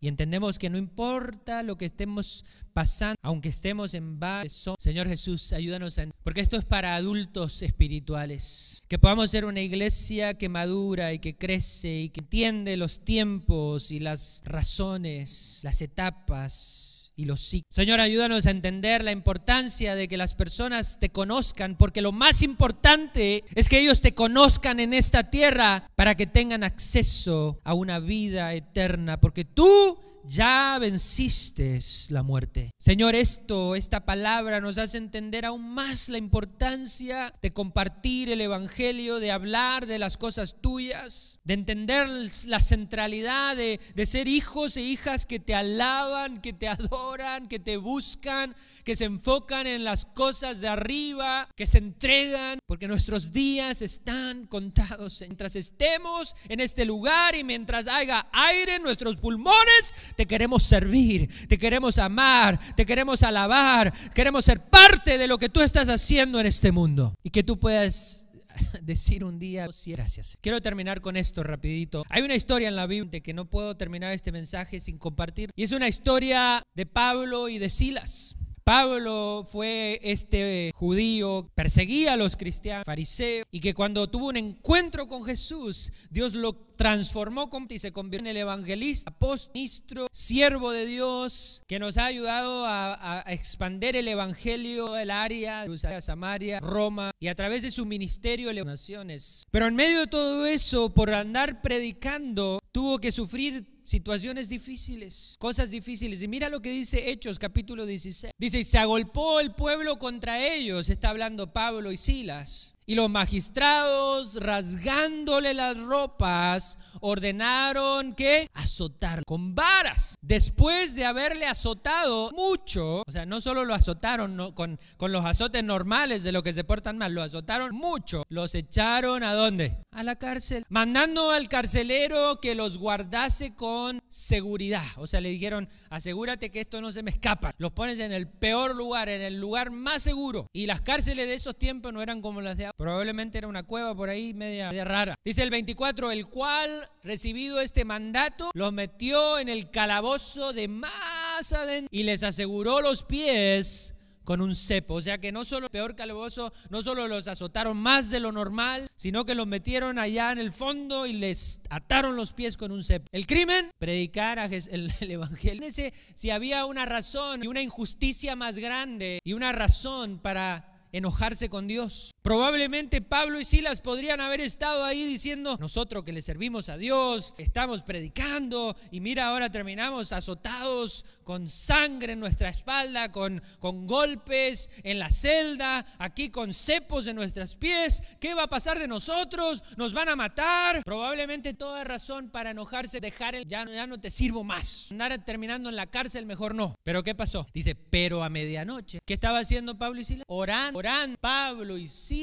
y 0.00 0.08
entendemos 0.08 0.58
que 0.58 0.70
no 0.70 0.78
importa 0.78 1.62
lo 1.62 1.76
que 1.76 1.86
estemos 1.86 2.44
pasando, 2.72 3.16
aunque 3.22 3.48
estemos 3.48 3.94
en 3.94 4.18
base, 4.18 4.48
Señor 4.78 5.08
Jesús, 5.08 5.23
ayúdanos 5.52 5.98
a 5.98 6.06
porque 6.22 6.40
esto 6.40 6.56
es 6.56 6.64
para 6.64 6.96
adultos 6.96 7.62
espirituales, 7.62 8.82
que 8.88 8.98
podamos 8.98 9.30
ser 9.30 9.44
una 9.44 9.60
iglesia 9.60 10.34
que 10.34 10.48
madura 10.48 11.12
y 11.12 11.18
que 11.18 11.36
crece 11.36 11.88
y 11.88 12.08
que 12.10 12.20
entiende 12.20 12.76
los 12.76 13.04
tiempos 13.04 13.90
y 13.90 14.00
las 14.00 14.42
razones, 14.44 15.60
las 15.62 15.80
etapas 15.82 17.12
y 17.16 17.26
los 17.26 17.40
sí. 17.40 17.62
Señor, 17.70 18.00
ayúdanos 18.00 18.46
a 18.46 18.50
entender 18.50 19.04
la 19.04 19.12
importancia 19.12 19.94
de 19.94 20.08
que 20.08 20.16
las 20.16 20.34
personas 20.34 20.98
te 20.98 21.10
conozcan, 21.10 21.76
porque 21.76 22.02
lo 22.02 22.12
más 22.12 22.42
importante 22.42 23.44
es 23.54 23.68
que 23.68 23.78
ellos 23.78 24.00
te 24.00 24.14
conozcan 24.14 24.80
en 24.80 24.92
esta 24.92 25.30
tierra 25.30 25.88
para 25.94 26.16
que 26.16 26.26
tengan 26.26 26.64
acceso 26.64 27.60
a 27.64 27.74
una 27.74 27.98
vida 28.00 28.52
eterna, 28.54 29.20
porque 29.20 29.44
tú 29.44 30.03
ya 30.26 30.78
venciste 30.80 31.80
la 32.08 32.22
muerte. 32.22 32.70
Señor, 32.78 33.14
esto, 33.14 33.74
esta 33.74 34.04
palabra 34.04 34.60
nos 34.60 34.78
hace 34.78 34.98
entender 34.98 35.44
aún 35.44 35.74
más 35.74 36.08
la 36.08 36.18
importancia 36.18 37.34
de 37.42 37.52
compartir 37.52 38.30
el 38.30 38.40
Evangelio, 38.40 39.20
de 39.20 39.30
hablar 39.30 39.86
de 39.86 39.98
las 39.98 40.16
cosas 40.16 40.56
tuyas, 40.60 41.38
de 41.44 41.54
entender 41.54 42.08
la 42.46 42.60
centralidad 42.60 43.56
de, 43.56 43.80
de 43.94 44.06
ser 44.06 44.28
hijos 44.28 44.76
e 44.76 44.82
hijas 44.82 45.26
que 45.26 45.40
te 45.40 45.54
alaban, 45.54 46.36
que 46.38 46.52
te 46.52 46.68
adoran, 46.68 47.48
que 47.48 47.58
te 47.58 47.76
buscan, 47.76 48.54
que 48.84 48.96
se 48.96 49.04
enfocan 49.04 49.66
en 49.66 49.84
las 49.84 50.04
cosas 50.04 50.60
de 50.60 50.68
arriba, 50.68 51.48
que 51.56 51.66
se 51.66 51.78
entregan, 51.78 52.58
porque 52.66 52.88
nuestros 52.88 53.32
días 53.32 53.82
están 53.82 54.46
contados. 54.46 55.20
Mientras 55.20 55.56
estemos 55.56 56.34
en 56.48 56.60
este 56.60 56.84
lugar 56.84 57.34
y 57.34 57.44
mientras 57.44 57.86
haya 57.86 58.26
aire 58.32 58.76
en 58.76 58.82
nuestros 58.82 59.16
pulmones, 59.16 59.94
te 60.16 60.26
queremos 60.26 60.62
servir, 60.62 61.28
te 61.48 61.58
queremos 61.58 61.98
amar, 61.98 62.58
te 62.74 62.86
queremos 62.86 63.22
alabar, 63.22 63.92
queremos 64.14 64.44
ser 64.44 64.60
parte 64.60 65.18
de 65.18 65.26
lo 65.26 65.38
que 65.38 65.48
tú 65.48 65.60
estás 65.60 65.88
haciendo 65.88 66.40
en 66.40 66.46
este 66.46 66.72
mundo. 66.72 67.14
Y 67.22 67.30
que 67.30 67.42
tú 67.42 67.58
puedas 67.58 68.24
decir 68.82 69.24
un 69.24 69.38
día, 69.38 69.68
gracias. 69.86 70.38
Quiero 70.40 70.60
terminar 70.60 71.00
con 71.00 71.16
esto 71.16 71.42
rapidito. 71.42 72.04
Hay 72.08 72.22
una 72.22 72.34
historia 72.34 72.68
en 72.68 72.76
la 72.76 72.86
Biblia 72.86 73.20
que 73.20 73.34
no 73.34 73.44
puedo 73.46 73.76
terminar 73.76 74.12
este 74.12 74.32
mensaje 74.32 74.80
sin 74.80 74.98
compartir. 74.98 75.50
Y 75.56 75.64
es 75.64 75.72
una 75.72 75.88
historia 75.88 76.62
de 76.74 76.86
Pablo 76.86 77.48
y 77.48 77.58
de 77.58 77.70
Silas. 77.70 78.36
Pablo 78.64 79.44
fue 79.46 80.00
este 80.02 80.72
judío, 80.74 81.50
perseguía 81.54 82.14
a 82.14 82.16
los 82.16 82.34
cristianos, 82.34 82.86
fariseos, 82.86 83.46
y 83.50 83.60
que 83.60 83.74
cuando 83.74 84.08
tuvo 84.08 84.28
un 84.28 84.38
encuentro 84.38 85.06
con 85.06 85.22
Jesús, 85.22 85.92
Dios 86.10 86.32
lo 86.34 86.54
transformó 86.76 87.50
y 87.68 87.78
se 87.78 87.92
convirtió 87.92 88.24
en 88.24 88.36
el 88.36 88.42
evangelista, 88.42 89.10
apóstol, 89.10 89.52
ministro, 89.54 90.06
siervo 90.10 90.70
de 90.70 90.86
Dios, 90.86 91.62
que 91.68 91.78
nos 91.78 91.98
ha 91.98 92.06
ayudado 92.06 92.64
a, 92.66 93.22
expandir 93.26 93.96
el 93.96 94.08
evangelio 94.08 94.92
del 94.92 95.10
área, 95.10 95.66
de 95.66 96.00
Samaria, 96.00 96.60
Roma, 96.60 97.10
y 97.20 97.28
a 97.28 97.34
través 97.34 97.62
de 97.62 97.70
su 97.70 97.84
ministerio 97.84 98.48
de 98.48 98.54
naciones. 98.64 99.44
Pero 99.50 99.66
en 99.66 99.74
medio 99.74 100.00
de 100.00 100.06
todo 100.06 100.46
eso, 100.46 100.94
por 100.94 101.10
andar 101.10 101.60
predicando, 101.60 102.60
tuvo 102.72 102.98
que 102.98 103.12
sufrir 103.12 103.73
situaciones 103.84 104.48
difíciles, 104.48 105.36
cosas 105.38 105.70
difíciles. 105.70 106.22
Y 106.22 106.28
mira 106.28 106.48
lo 106.48 106.60
que 106.60 106.70
dice 106.70 107.10
Hechos 107.10 107.38
capítulo 107.38 107.86
16. 107.86 108.32
Dice, 108.38 108.58
y 108.58 108.64
se 108.64 108.78
agolpó 108.78 109.40
el 109.40 109.54
pueblo 109.54 109.98
contra 109.98 110.44
ellos, 110.44 110.88
está 110.88 111.10
hablando 111.10 111.52
Pablo 111.52 111.92
y 111.92 111.96
Silas. 111.96 112.73
Y 112.86 112.96
los 112.96 113.08
magistrados, 113.08 114.36
rasgándole 114.42 115.54
las 115.54 115.78
ropas, 115.78 116.76
ordenaron 117.00 118.14
que 118.14 118.50
azotar 118.52 119.22
con 119.24 119.54
varas. 119.54 120.16
Después 120.20 120.94
de 120.94 121.06
haberle 121.06 121.46
azotado 121.46 122.30
mucho, 122.32 123.02
o 123.06 123.10
sea, 123.10 123.24
no 123.24 123.40
solo 123.40 123.64
lo 123.64 123.72
azotaron 123.72 124.52
con, 124.52 124.78
con 124.98 125.12
los 125.12 125.24
azotes 125.24 125.64
normales 125.64 126.24
de 126.24 126.32
lo 126.32 126.42
que 126.42 126.52
se 126.52 126.62
portan 126.62 126.98
mal, 126.98 127.14
lo 127.14 127.22
azotaron 127.22 127.74
mucho. 127.74 128.24
Los 128.28 128.54
echaron 128.54 129.22
a 129.22 129.32
dónde? 129.32 129.78
A 129.90 130.02
la 130.02 130.16
cárcel. 130.16 130.62
Mandando 130.68 131.30
al 131.30 131.48
carcelero 131.48 132.38
que 132.42 132.54
los 132.54 132.76
guardase 132.76 133.54
con 133.54 134.02
seguridad. 134.08 134.84
O 134.96 135.06
sea, 135.06 135.22
le 135.22 135.30
dijeron, 135.30 135.70
asegúrate 135.88 136.50
que 136.50 136.60
esto 136.60 136.82
no 136.82 136.92
se 136.92 137.02
me 137.02 137.10
escapa. 137.10 137.54
Los 137.56 137.72
pones 137.72 137.98
en 137.98 138.12
el 138.12 138.28
peor 138.28 138.76
lugar, 138.76 139.08
en 139.08 139.22
el 139.22 139.40
lugar 139.40 139.70
más 139.70 140.02
seguro. 140.02 140.48
Y 140.52 140.66
las 140.66 140.82
cárceles 140.82 141.28
de 141.28 141.34
esos 141.34 141.58
tiempos 141.58 141.90
no 141.92 142.02
eran 142.02 142.20
como 142.20 142.42
las 142.42 142.58
de 142.58 142.73
Probablemente 142.76 143.38
era 143.38 143.46
una 143.46 143.62
cueva 143.62 143.94
por 143.94 144.08
ahí 144.08 144.34
media, 144.34 144.72
rara. 144.84 145.14
Dice 145.24 145.42
el 145.42 145.50
24, 145.50 146.10
el 146.10 146.26
cual, 146.26 146.88
recibido 147.02 147.60
este 147.60 147.84
mandato, 147.84 148.50
los 148.54 148.72
metió 148.72 149.38
en 149.38 149.48
el 149.48 149.70
calabozo 149.70 150.52
de 150.52 150.68
más 150.68 151.52
adentro 151.52 151.88
y 151.92 152.02
les 152.02 152.22
aseguró 152.24 152.80
los 152.80 153.04
pies 153.04 153.94
con 154.24 154.40
un 154.40 154.56
cepo. 154.56 154.94
O 154.94 155.02
sea 155.02 155.18
que 155.18 155.30
no 155.30 155.44
solo 155.44 155.66
el 155.66 155.70
peor 155.70 155.94
calabozo, 155.94 156.52
no 156.70 156.82
solo 156.82 157.06
los 157.06 157.28
azotaron 157.28 157.76
más 157.76 158.10
de 158.10 158.20
lo 158.20 158.32
normal, 158.32 158.88
sino 158.96 159.24
que 159.24 159.34
los 159.34 159.46
metieron 159.46 159.98
allá 159.98 160.32
en 160.32 160.38
el 160.38 160.50
fondo 160.50 161.06
y 161.06 161.12
les 161.12 161.60
ataron 161.70 162.16
los 162.16 162.32
pies 162.32 162.56
con 162.56 162.72
un 162.72 162.82
cepo. 162.82 163.06
El 163.12 163.26
crimen, 163.26 163.70
predicar 163.78 164.38
el, 164.38 164.92
el 165.00 165.10
evangelio. 165.10 165.68
Si 166.14 166.30
había 166.30 166.64
una 166.64 166.86
razón 166.86 167.44
y 167.44 167.46
una 167.46 167.62
injusticia 167.62 168.34
más 168.34 168.58
grande 168.58 169.20
y 169.24 169.34
una 169.34 169.52
razón 169.52 170.18
para 170.18 170.74
enojarse 170.92 171.48
con 171.48 171.66
Dios. 171.66 172.13
Probablemente 172.24 173.02
Pablo 173.02 173.38
y 173.38 173.44
Silas 173.44 173.82
podrían 173.82 174.18
haber 174.18 174.40
estado 174.40 174.82
ahí 174.86 175.04
diciendo, 175.04 175.58
nosotros 175.60 176.04
que 176.04 176.12
le 176.14 176.22
servimos 176.22 176.70
a 176.70 176.78
Dios, 176.78 177.34
estamos 177.36 177.82
predicando 177.82 178.74
y 178.90 179.00
mira 179.00 179.26
ahora 179.26 179.50
terminamos 179.50 180.10
azotados 180.10 181.04
con 181.22 181.50
sangre 181.50 182.14
en 182.14 182.20
nuestra 182.20 182.48
espalda, 182.48 183.12
con, 183.12 183.42
con 183.58 183.86
golpes 183.86 184.70
en 184.84 185.00
la 185.00 185.10
celda, 185.10 185.84
aquí 185.98 186.30
con 186.30 186.54
cepos 186.54 187.08
en 187.08 187.16
nuestros 187.16 187.56
pies. 187.56 188.16
¿Qué 188.20 188.32
va 188.32 188.44
a 188.44 188.48
pasar 188.48 188.78
de 188.78 188.88
nosotros? 188.88 189.62
¿Nos 189.76 189.92
van 189.92 190.08
a 190.08 190.16
matar? 190.16 190.82
Probablemente 190.82 191.52
toda 191.52 191.84
razón 191.84 192.30
para 192.30 192.52
enojarse, 192.52 193.02
dejar 193.02 193.34
el, 193.34 193.46
ya, 193.46 193.66
ya 193.66 193.86
no 193.86 194.00
te 194.00 194.10
sirvo 194.10 194.44
más. 194.44 194.88
Andar 194.92 195.22
terminando 195.26 195.68
en 195.68 195.76
la 195.76 195.90
cárcel, 195.90 196.24
mejor 196.24 196.54
no. 196.54 196.74
Pero 196.84 197.02
¿qué 197.02 197.14
pasó? 197.14 197.46
Dice, 197.52 197.74
pero 197.74 198.24
a 198.24 198.30
medianoche. 198.30 199.00
¿Qué 199.04 199.12
estaba 199.12 199.40
haciendo 199.40 199.76
Pablo 199.76 200.00
y 200.00 200.04
Silas? 200.04 200.24
Orán, 200.26 200.74
orán, 200.74 201.18
Pablo 201.20 201.76
y 201.76 201.86
Silas, 201.86 202.13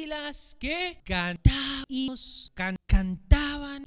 ¿qué? 0.58 1.01
Cantaban, 1.04 2.77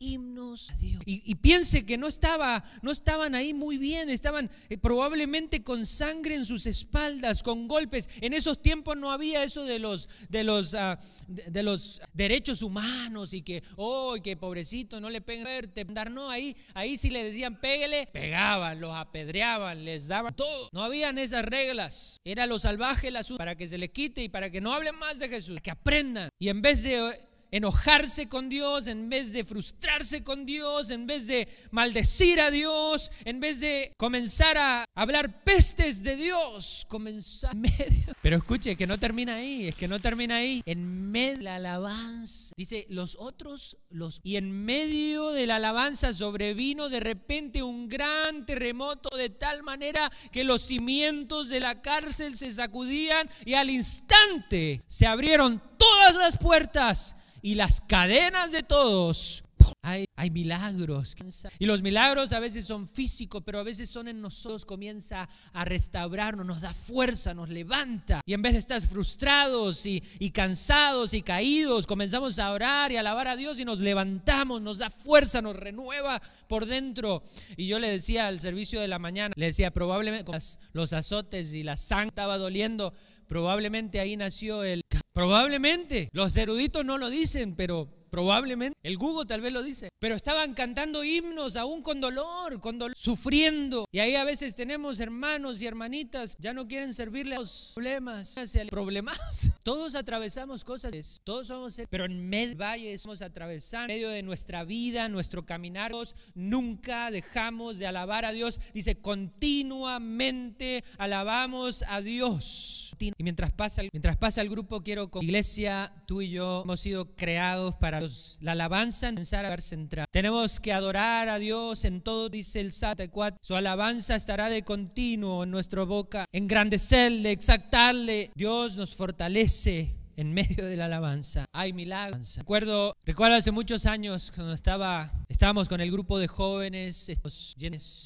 himnos 0.01 0.71
a 0.71 0.75
Dios. 0.77 1.03
Y, 1.07 1.35
piense 1.37 1.85
que 1.85 1.99
no, 1.99 2.09
estaba, 2.09 2.65
no 2.83 2.91
estaban 2.91 3.35
ahí 3.35 3.53
muy 3.53 3.77
bien, 3.77 4.09
estaban 4.09 4.51
eh, 4.69 4.79
probablemente 4.79 5.63
con 5.63 5.85
sangre 5.85 6.35
en 6.35 6.45
sus 6.45 6.67
espaldas, 6.67 7.43
con 7.43 7.69
golpes. 7.69 8.09
En 8.21 8.33
esos 8.33 8.61
tiempos 8.61 8.97
no 8.97 9.13
había 9.13 9.45
eso 9.45 9.65
de 9.65 9.79
los, 9.79 10.09
de 10.29 10.45
los, 10.45 10.75
ah, 10.75 10.99
de, 11.27 11.63
los 11.63 12.01
derechos 12.13 12.63
humanos 12.63 13.35
y 13.35 13.43
que, 13.43 13.63
oh, 13.77 14.17
que 14.23 14.37
pobrecito, 14.37 15.01
no 15.01 15.11
le 15.11 15.21
peguen 15.21 15.45
Dar 15.89 16.11
No, 16.11 16.31
ahí, 16.31 16.57
ahí 16.75 16.97
si 16.97 17.11
le 17.11 17.25
decían 17.25 17.61
pégale, 17.61 18.09
pegaban, 18.13 18.81
los 18.81 18.95
apedreaban, 18.95 19.85
les 19.85 20.09
daban 20.09 20.35
todo. 20.35 20.71
No 20.73 20.83
habían 20.83 21.19
esas 21.19 21.45
reglas. 21.45 22.19
Era 22.25 22.47
lo 22.47 22.59
salvaje 22.59 23.09
el 23.09 23.17
asunto 23.17 23.39
para 23.39 23.57
que 23.57 23.69
se 23.69 23.79
le 23.79 23.91
quite 23.91 24.23
y 24.23 24.29
para 24.29 24.51
que 24.51 24.61
no 24.61 24.73
hablen 24.73 24.97
más 24.97 25.19
de 25.19 25.29
Jesús, 25.29 25.61
que 25.61 25.71
aprendan. 25.71 26.29
Y 26.39 26.49
en 26.49 26.63
vez 26.63 26.83
de 26.83 27.19
enojarse 27.55 28.29
con 28.29 28.49
Dios, 28.49 28.89
en 28.89 29.09
vez 29.09 29.33
de 29.33 29.45
frustrarse 29.45 30.25
con 30.25 30.45
Dios, 30.45 30.91
en 30.91 31.07
vez 31.07 31.29
de 31.29 31.47
maldecir 31.71 32.41
a 32.41 32.51
Dios, 32.51 33.13
en 33.25 33.39
vez 33.39 33.61
de 33.61 33.93
comenzar 33.97 34.59
a 34.59 34.85
hablar 34.97 35.45
pestes 35.45 36.03
de 36.03 36.17
Dios, 36.17 36.85
comenzar 36.89 37.55
medio. 37.55 38.13
Pero 38.23 38.39
escuche, 38.39 38.75
que 38.75 38.89
no 38.89 38.99
termina 38.99 39.37
ahí, 39.37 39.69
es 39.69 39.77
que 39.77 39.87
no 39.87 40.01
termina 40.01 40.37
ahí. 40.39 40.63
En 40.67 41.13
medio 41.13 41.39
de 41.39 41.45
la 41.45 41.55
alabanza, 41.55 42.53
dice, 42.57 42.87
los 42.89 43.17
otros, 43.21 43.77
los... 43.89 44.19
Y 44.25 44.35
en 44.35 44.51
medio 44.51 45.31
de 45.31 45.47
la 45.47 45.57
alabanza 45.57 46.13
sobrevino 46.13 46.89
de 46.89 46.99
repente 46.99 47.63
un 47.63 47.89
gran 47.89 48.47
terremoto 48.47 49.17
de 49.17 49.31
tal 49.31 49.63
manera 49.63 50.11
que 50.33 50.43
los 50.43 50.61
cimientos 50.61 51.51
de 51.51 51.61
la 51.61 51.81
cárcel 51.83 52.37
se 52.37 52.51
sacudían 52.51 53.31
y 53.45 53.55
al 53.55 53.71
instante 53.71 54.83
se 54.89 55.07
abrieron 55.07 55.63
todas 55.79 56.17
las 56.17 56.37
puertas 56.37 57.15
y 57.45 57.57
las 57.57 57.83
cadenas 57.83 58.53
de 58.53 58.63
todos. 58.63 59.45
Hay, 59.83 60.07
hay, 60.17 60.31
milagros. 60.31 61.15
Y 61.59 61.67
los 61.67 61.83
milagros 61.83 62.33
a 62.33 62.41
veces 62.41 62.65
son 62.65 62.89
físicos, 62.89 63.43
pero 63.45 63.59
a 63.59 63.63
veces 63.63 63.91
son 63.91 64.09
en 64.09 64.23
nosotros. 64.23 64.65
Comienza 64.65 65.29
a 65.53 65.65
restaurarnos, 65.67 66.47
nos 66.47 66.63
da 66.63 66.73
fuerza, 66.73 67.35
nos 67.35 67.51
levanta. 67.51 68.23
Y 68.25 68.33
en 68.33 68.41
vez 68.41 68.55
de 68.55 68.61
estar 68.61 68.81
frustrados 68.81 69.85
y, 69.85 70.03
y 70.19 70.31
cansados 70.31 71.13
y 71.13 71.21
caídos, 71.21 71.87
comenzamos 71.87 72.39
a 72.39 72.51
orar 72.51 72.93
y 72.93 72.97
a 72.97 73.01
alabar 73.01 73.29
a 73.29 73.37
Dios 73.37 73.61
y 73.61 73.67
nos 73.67 73.79
levantamos, 73.79 74.63
nos 74.63 74.79
da 74.79 74.89
fuerza, 74.89 75.43
nos 75.43 75.55
renueva 75.57 76.23
por 76.49 76.65
dentro. 76.65 77.23
Y 77.59 77.67
yo 77.67 77.79
le 77.79 77.91
decía 77.91 78.27
al 78.27 78.41
servicio 78.41 78.81
de 78.81 78.89
la 78.89 78.99
mañana, 78.99 79.35
le 79.37 79.47
decía, 79.47 79.71
probablemente 79.71 80.33
los 80.73 80.93
azotes 80.95 81.53
y 81.53 81.63
la 81.63 81.77
sangre 81.77 82.09
estaba 82.09 82.39
doliendo, 82.39 82.95
probablemente 83.27 84.01
ahí 84.01 84.17
nació 84.17 84.65
el 84.65 84.84
Probablemente. 85.15 86.09
Los 86.13 86.37
eruditos 86.37 86.85
no 86.85 86.99
lo 86.99 87.09
dicen, 87.09 87.55
pero 87.55 87.89
Probablemente. 88.15 88.79
El 88.85 88.97
Google 88.97 89.27
tal 89.27 89.41
vez 89.41 89.53
lo 89.53 89.65
dice. 89.65 89.89
Pero 89.99 90.15
estaban 90.15 90.55
cantando 90.55 91.03
himnos 91.03 91.57
aún 91.57 91.83
con 91.83 92.01
dolor, 92.01 92.61
con 92.61 92.79
dolor, 92.79 92.95
sufriendo. 92.97 93.87
Y 93.91 93.99
ahí 93.99 94.15
a 94.15 94.23
veces 94.23 94.55
tenemos 94.55 95.01
hermanos 95.01 95.61
y 95.61 95.67
hermanitas, 95.67 96.37
ya 96.39 96.53
no 96.53 96.69
quieren 96.69 96.95
servirle 96.95 97.35
a 97.35 97.39
los 97.41 97.73
problemas, 97.75 98.37
problemas. 98.71 99.19
Todos 99.65 99.97
atravesamos 99.97 100.63
cosas, 100.63 100.93
todos 101.25 101.49
somos, 101.49 101.81
pero 101.91 102.05
en 102.05 102.29
medio 102.29 102.51
de 102.51 102.55
valles 102.55 103.01
somos 103.01 103.21
atravesando, 103.21 103.93
en 103.93 103.99
medio 103.99 104.11
de 104.11 104.23
nuestra 104.23 104.63
vida, 104.63 105.09
nuestro 105.09 105.45
caminar, 105.45 105.91
nunca 106.35 107.11
dejamos 107.11 107.79
de 107.79 107.89
alabar 107.89 108.25
a 108.25 108.33
Dios. 108.33 108.61
Dice, 108.75 108.95
continuamente 109.01 110.85
alabamos 110.99 111.83
a 111.89 112.01
Dios. 112.01 112.95
Y 113.01 113.23
mientras 113.23 113.53
pasa, 113.53 113.83
mientras 113.93 114.17
pasa 114.19 114.41
el 114.41 114.51
grupo, 114.51 114.83
quiero 114.83 115.11
con 115.11 115.25
iglesia, 115.25 115.93
tú 116.07 116.23
y 116.23 116.31
yo 116.31 116.63
hemos 116.63 116.81
sido 116.81 117.17
creados 117.17 117.75
para 117.77 118.04
la 118.41 118.53
alabanza 118.53 119.09
en 119.09 119.17
lugar 119.17 119.63
central. 119.63 120.07
Tenemos 120.11 120.61
que 120.61 120.73
adorar 120.73 121.29
a 121.29 121.39
Dios 121.39 121.85
en 121.85 122.01
todo, 122.01 122.29
dice 122.29 122.61
el 122.61 122.73
Salmo 122.73 122.85
4. 123.11 123.39
Su 123.43 123.57
alabanza 123.57 124.15
estará 124.15 124.49
de 124.49 124.63
continuo 124.63 125.45
en 125.45 125.51
nuestra 125.51 125.83
boca, 125.85 126.27
engrandecerle, 126.33 127.33
exaltarle. 127.33 128.31
Dios 128.35 128.77
nos 128.77 128.95
fortalece 128.95 130.04
en 130.17 130.33
medio 130.33 130.65
de 130.65 130.77
la 130.77 130.87
alabanza. 130.87 131.47
Hay 131.53 131.73
milagros. 131.73 132.37
Recuerdo, 132.39 132.97
recuerdo 133.05 133.37
hace 133.37 133.51
muchos 133.51 133.87
años 133.87 134.33
cuando 134.35 134.53
estaba, 134.53 135.13
estábamos 135.29 135.69
con 135.69 135.81
el 135.81 135.91
grupo 135.91 136.19
de 136.19 136.29
jóvenes, 136.29 137.09
estos 137.09 137.57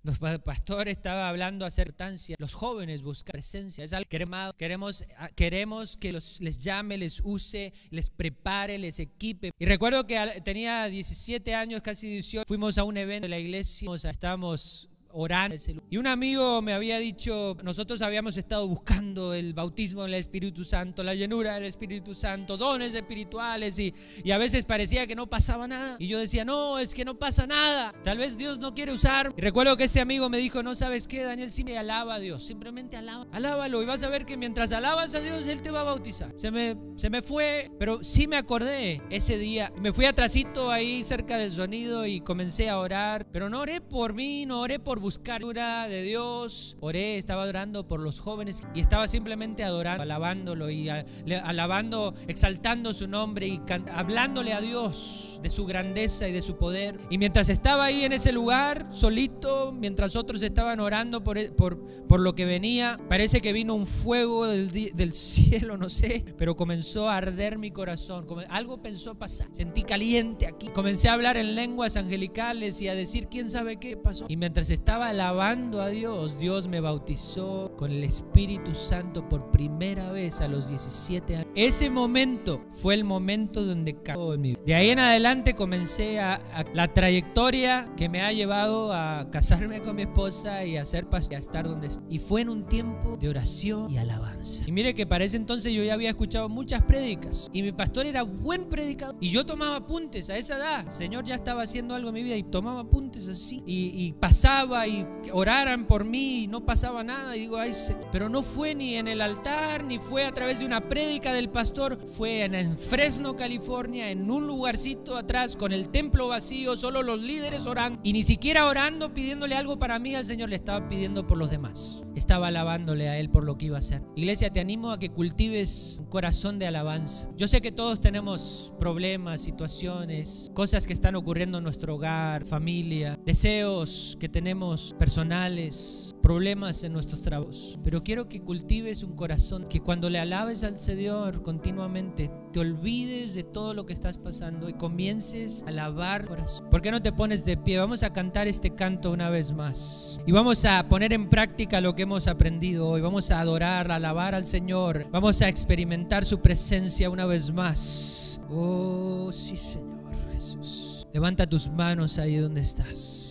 los 0.05 0.19
pastores 0.41 0.97
estaba 0.97 1.29
hablando 1.29 1.67
acerca 1.67 2.11
de 2.11 2.35
los 2.39 2.55
jóvenes 2.55 3.03
buscan 3.03 3.33
presencia. 3.33 3.85
Es 3.85 3.93
algo 3.93 4.05
que 4.05 4.11
queremos, 4.11 4.55
queremos, 4.57 5.05
queremos 5.35 5.97
que 5.97 6.13
los, 6.13 6.41
les 6.41 6.59
llame, 6.59 6.99
les 6.99 7.21
use, 7.25 7.73
les 7.91 8.11
prepare, 8.11 8.79
les 8.79 8.99
equipe. 9.01 9.51
Y 9.59 9.67
recuerdo 9.67 10.07
que 10.07 10.41
tenía 10.45 10.87
17 10.87 11.55
años, 11.55 11.83
casi 11.83 12.09
18, 12.09 12.45
fuimos 12.47 12.79
a 12.79 12.85
un 12.85 12.97
evento 12.97 13.25
de 13.25 13.31
la 13.31 13.39
iglesia, 13.39 13.89
estábamos 14.05 14.89
orando. 15.11 15.57
Y 15.91 15.97
un 15.97 16.07
amigo 16.07 16.63
me 16.63 16.73
había 16.73 16.99
dicho, 16.99 17.57
nosotros 17.63 18.03
habíamos 18.03 18.37
estado 18.37 18.67
buscando 18.67 19.35
el 19.35 19.55
bautismo 19.55 20.03
del 20.03 20.15
Espíritu 20.15 20.65
Santo, 20.65 21.03
la 21.03 21.15
llenura 21.15 21.55
del 21.55 21.65
Espíritu 21.65 22.15
Santo, 22.15 22.57
dones 22.57 22.95
espirituales 22.95 23.79
y, 23.79 23.95
y 24.25 24.31
a 24.31 24.39
veces 24.39 24.65
parecía 24.65 25.07
que 25.07 25.15
no 25.15 25.29
pasaba 25.29 25.67
nada. 25.69 25.97
Y 25.99 26.09
yo 26.09 26.19
decía, 26.19 26.45
no, 26.45 26.79
es 26.79 26.95
que 26.95 27.05
no 27.05 27.19
pasa 27.19 27.47
nada. 27.47 27.93
Tal 28.03 28.19
vez 28.19 28.37
Dios 28.37 28.59
no 28.59 28.75
quiere 28.75 28.93
usar. 28.93 29.33
Y 29.37 29.41
recuerdo 29.41 29.77
que 29.77 29.85
ese 29.85 30.01
amigo 30.01 30.29
me 30.29 30.39
dijo, 30.39 30.63
no 30.63 30.75
sabes 30.75 31.09
qué, 31.09 31.23
Daniel, 31.23 31.51
sí 31.51 31.65
me 31.65 31.79
alaba 31.79 32.17
a 32.17 32.21
Dios, 32.21 32.45
simplemente 32.45 32.97
alaba, 32.97 33.27
alábalo 33.33 33.83
y 33.83 33.87
vas 33.87 34.03
a 34.03 34.09
ver 34.09 34.25
que 34.25 34.37
mientras 34.37 34.73
alabas 34.73 35.15
a 35.15 35.21
Dios, 35.21 35.47
Él 35.47 35.63
te 35.63 35.71
va 35.71 35.81
a 35.81 35.85
bautizar. 35.85 36.33
Se 36.37 36.51
me, 36.51 36.77
se 36.97 37.11
me 37.11 37.23
fue, 37.23 37.71
pero 37.79 38.03
sí 38.03 38.27
me 38.27 38.37
acordé 38.37 39.03
ese 39.11 39.39
día. 39.39 39.73
Me 39.81 39.93
fui 39.93 40.05
atrasito 40.05 40.71
ahí 40.71 41.03
cerca 41.03 41.39
del 41.39 41.53
sonido 41.53 42.07
y 42.07 42.21
comencé 42.21 42.69
a 42.69 42.79
orar, 42.79 43.27
pero 43.31 43.49
no 43.49 43.61
oré 43.61 43.81
por 43.81 44.15
mí, 44.15 44.47
no 44.47 44.61
oré 44.61 44.79
por 44.79 44.98
buscar 44.99 45.39
de 45.39 46.03
Dios. 46.03 46.77
Oré, 46.81 47.17
estaba 47.17 47.43
adorando 47.43 47.87
por 47.87 48.01
los 48.01 48.21
jóvenes 48.21 48.63
y 48.75 48.81
estaba 48.81 49.09
simplemente 49.09 49.65
adorando, 49.65 50.03
alabándolo 50.03 50.69
y 50.69 50.89
alabando, 50.89 52.15
exaltando 52.27 52.93
su 52.93 53.09
nombre 53.09 53.47
y 53.47 53.61
hablándole 53.93 54.53
a 54.53 54.61
Dios 54.61 55.39
de 55.43 55.51
su 55.51 55.65
grandeza 55.65 56.29
y 56.29 56.33
de 56.33 56.43
su 56.43 56.57
poder. 56.57 56.99
Y 57.09 57.19
mientras 57.19 57.49
estaba 57.49 57.85
ahí 57.85 58.05
en 58.05 58.13
ese 58.13 58.33
lugar, 58.33 58.89
solito, 58.93 59.73
mientras 59.73 60.17
otros 60.17 60.43
estaban 60.43 60.81
orando 60.81 61.23
por, 61.23 61.55
por, 61.55 61.79
por 62.07 62.21
lo 62.21 62.35
que 62.35 62.45
venía, 62.45 62.99
parece 63.09 63.41
que 63.41 63.53
vino 63.53 63.75
un 63.75 63.87
fuego 63.87 64.47
del, 64.47 64.71
del 64.71 65.15
cielo, 65.15 65.77
no 65.79 65.89
sé, 65.89 66.25
pero 66.37 66.57
comenzó 66.57 67.09
a 67.09 67.17
arder 67.17 67.59
mi 67.59 67.71
corazón. 67.71 68.27
Algo 68.51 68.83
pensó 68.83 69.15
pasar. 69.15 69.49
Sentí 69.53 69.83
caliente 69.83 70.47
aquí. 70.47 70.69
Comencé 70.69 71.09
a 71.09 71.15
hablar 71.15 71.37
en 71.37 71.55
lenguas 71.55 71.97
angelicales 71.97 72.83
y 72.83 72.89
a 72.89 72.95
decir 72.95 73.29
quién 73.29 73.49
sabe 73.49 73.79
qué 73.79 73.97
pasó. 73.97 74.27
Y 74.29 74.37
mientras 74.37 74.69
estaba 74.71 74.88
la 74.97 75.09
alabando 75.09 75.83
a 75.83 75.89
Dios, 75.91 76.39
Dios 76.39 76.67
me 76.67 76.81
bautizó 76.81 77.73
con 77.77 77.93
el 77.93 78.05
Espíritu 78.05 78.75
Santo 78.75 79.29
por 79.29 79.51
primera 79.51 80.11
vez 80.13 80.41
a 80.41 80.49
los 80.49 80.71
17 80.71 81.37
años. 81.37 81.47
Ese 81.55 81.91
momento 81.91 82.65
fue 82.71 82.95
el 82.95 83.05
momento 83.05 83.67
donde 83.67 84.01
cambió 84.01 84.33
en 84.33 84.41
mi 84.41 84.49
vida. 84.51 84.63
De 84.65 84.75
ahí 84.75 84.89
en 84.89 84.99
adelante 84.99 85.55
comencé 85.55 86.21
a, 86.21 86.41
la 86.73 86.89
trayectoria 86.89 87.93
que 87.97 88.09
me 88.09 88.23
ha 88.23 88.33
llevado 88.33 88.93
a 88.95 89.29
casarme 89.31 89.83
con 89.83 89.97
mi 89.97 90.03
esposa 90.03 90.65
y 90.65 90.79
a 90.79 90.85
ser 90.87 91.07
y 91.31 91.35
a 91.35 91.39
estar 91.39 91.69
donde 91.69 91.89
estoy. 91.89 92.05
Y 92.09 92.19
fue 92.19 92.41
en 92.41 92.49
un 92.49 92.65
tiempo 92.65 93.19
de 93.19 93.29
oración 93.29 93.91
y 93.91 93.99
alabanza. 93.99 94.65
Y 94.67 94.73
mire 94.73 94.95
que 94.95 95.07
para 95.07 95.25
ese 95.25 95.37
entonces 95.37 95.73
yo 95.73 95.83
ya 95.85 95.95
había 95.95 96.11
escuchado 96.11 96.49
muchas 96.49 96.83
prédicas 96.83 97.51
y 97.53 97.63
mi 97.63 97.73
pastor 97.73 98.07
era 98.07 98.23
buen 98.23 98.65
predicador 98.71 99.17
y 99.21 99.29
yo 99.29 99.45
tomaba 99.45 99.77
apuntes 99.77 100.31
a 100.31 100.39
esa 100.39 100.57
edad. 100.57 100.87
El 100.89 100.95
Señor 100.95 101.25
ya 101.25 101.35
estaba 101.35 101.63
haciendo 101.63 101.95
algo 101.95 102.09
en 102.09 102.15
mi 102.15 102.23
vida 102.23 102.37
y 102.37 102.43
tomaba 102.43 102.81
apuntes 102.81 103.29
así 103.29 103.63
y, 103.67 103.93
y 103.95 104.13
pasaba 104.15 104.78
oraba 104.79 104.87
y 104.87 105.07
oraran 105.33 105.85
por 105.85 106.05
mí 106.05 106.45
y 106.45 106.47
no 106.47 106.65
pasaba 106.65 107.03
nada. 107.03 107.37
Y 107.37 107.41
digo, 107.41 107.59
ay, 107.59 107.73
pero 108.13 108.29
no 108.29 108.43
fue 108.43 108.75
ni 108.75 108.95
en 108.95 109.09
el 109.09 109.21
altar, 109.21 109.85
ni 109.85 109.99
fue 109.99 110.25
a 110.25 110.33
través 110.33 110.61
de 110.61 110.67
una 110.67 110.89
prédica 110.89 111.33
del 111.33 111.51
pastor, 111.51 111.99
fue 112.07 112.45
en, 112.45 112.55
en 112.55 112.77
Fresno, 112.77 113.37
California, 113.37 114.11
en 114.11 114.31
un 114.31 114.47
lugarcito 114.47 115.17
atrás 115.17 115.57
con 115.57 115.73
el 115.73 115.89
templo 115.89 116.29
vacío, 116.29 116.77
solo 116.77 117.03
los 117.03 117.21
líderes 117.21 117.67
oran 117.67 118.01
y 118.03 118.13
ni 118.13 118.23
siquiera 118.23 118.67
orando, 118.67 119.13
pidiéndole 119.13 119.55
algo 119.55 119.79
para 119.79 119.99
mí 119.99 120.15
al 120.15 120.25
Señor, 120.25 120.49
le 120.49 120.57
estaba 120.57 120.89
pidiendo 120.89 121.27
por 121.27 121.39
los 121.39 121.51
demás. 121.51 122.05
Estaba 122.15 122.49
alabándole 122.49 123.09
a 123.09 123.19
Él 123.19 123.31
por 123.31 123.45
lo 123.45 123.59
que 123.59 123.67
iba 123.67 123.77
a 123.77 123.81
hacer. 123.81 124.03
Iglesia, 124.17 124.53
te 124.53 124.61
animo 124.61 124.91
a 124.91 124.99
que 124.99 125.11
cultives 125.11 125.97
un 126.01 126.07
corazón 126.07 126.59
de 126.59 126.67
alabanza. 126.67 127.29
Yo 127.37 127.49
sé 127.49 127.61
que 127.61 127.73
todos 127.73 128.01
tenemos 128.01 128.75
problemas, 128.79 129.41
situaciones, 129.41 130.51
cosas 130.55 130.87
que 130.87 130.93
están 130.93 131.15
ocurriendo 131.15 131.59
en 131.59 131.65
nuestro 131.65 131.95
hogar, 131.95 132.45
familia, 132.45 133.19
deseos 133.25 134.17
que 134.19 134.29
tenemos 134.29 134.68
personales, 134.99 136.15
problemas 136.23 136.85
en 136.85 136.93
nuestros 136.93 137.23
trabajos. 137.23 137.79
Pero 137.83 138.03
quiero 138.03 138.29
que 138.29 138.43
cultives 138.43 139.03
un 139.03 139.15
corazón 139.15 139.67
que 139.69 139.81
cuando 139.81 140.11
le 140.11 140.19
alabes 140.19 140.65
al 140.65 140.81
Señor 140.81 141.43
continuamente, 141.43 142.31
te 142.53 142.61
olvides 142.61 143.35
de 143.35 143.45
todo 143.45 143.75
lo 143.75 143.87
que 143.87 143.93
estás 143.93 144.19
pasando 144.19 144.69
y 144.69 144.75
comiences 144.75 145.63
a 145.65 145.71
alabar 145.71 146.27
corazón. 146.27 146.69
¿Por 146.71 146.83
qué 146.83 146.91
no 146.91 147.03
te 147.03 147.13
pones 147.13 147.45
de 147.45 147.57
pie? 147.57 147.79
Vamos 147.79 148.03
a 148.03 148.13
cantar 148.13 148.47
este 148.47 148.75
canto 148.75 149.11
una 149.11 149.31
vez 149.31 149.53
más. 149.53 150.21
Y 150.27 150.33
vamos 150.33 150.65
a 150.65 150.89
poner 150.89 151.13
en 151.13 151.29
práctica 151.29 151.81
lo 151.81 151.95
que 151.95 152.03
hemos 152.03 152.27
aprendido 152.29 152.89
hoy. 152.89 153.01
Vamos 153.01 153.31
a 153.31 153.41
adorar, 153.41 153.91
a 153.91 153.97
alabar 153.97 154.35
al 154.35 154.47
Señor. 154.47 155.07
Vamos 155.11 155.41
a 155.43 155.49
experimentar 155.49 156.25
su 156.25 156.41
presencia 156.41 157.11
una 157.11 157.27
vez 157.27 157.53
más. 157.53 158.41
Oh, 158.51 159.31
sí, 159.33 159.57
Señor 159.57 159.99
Jesús. 160.33 161.07
Levanta 161.13 161.47
tus 161.47 161.69
manos 161.71 162.19
ahí 162.19 162.37
donde 162.37 162.61
estás. 162.61 163.28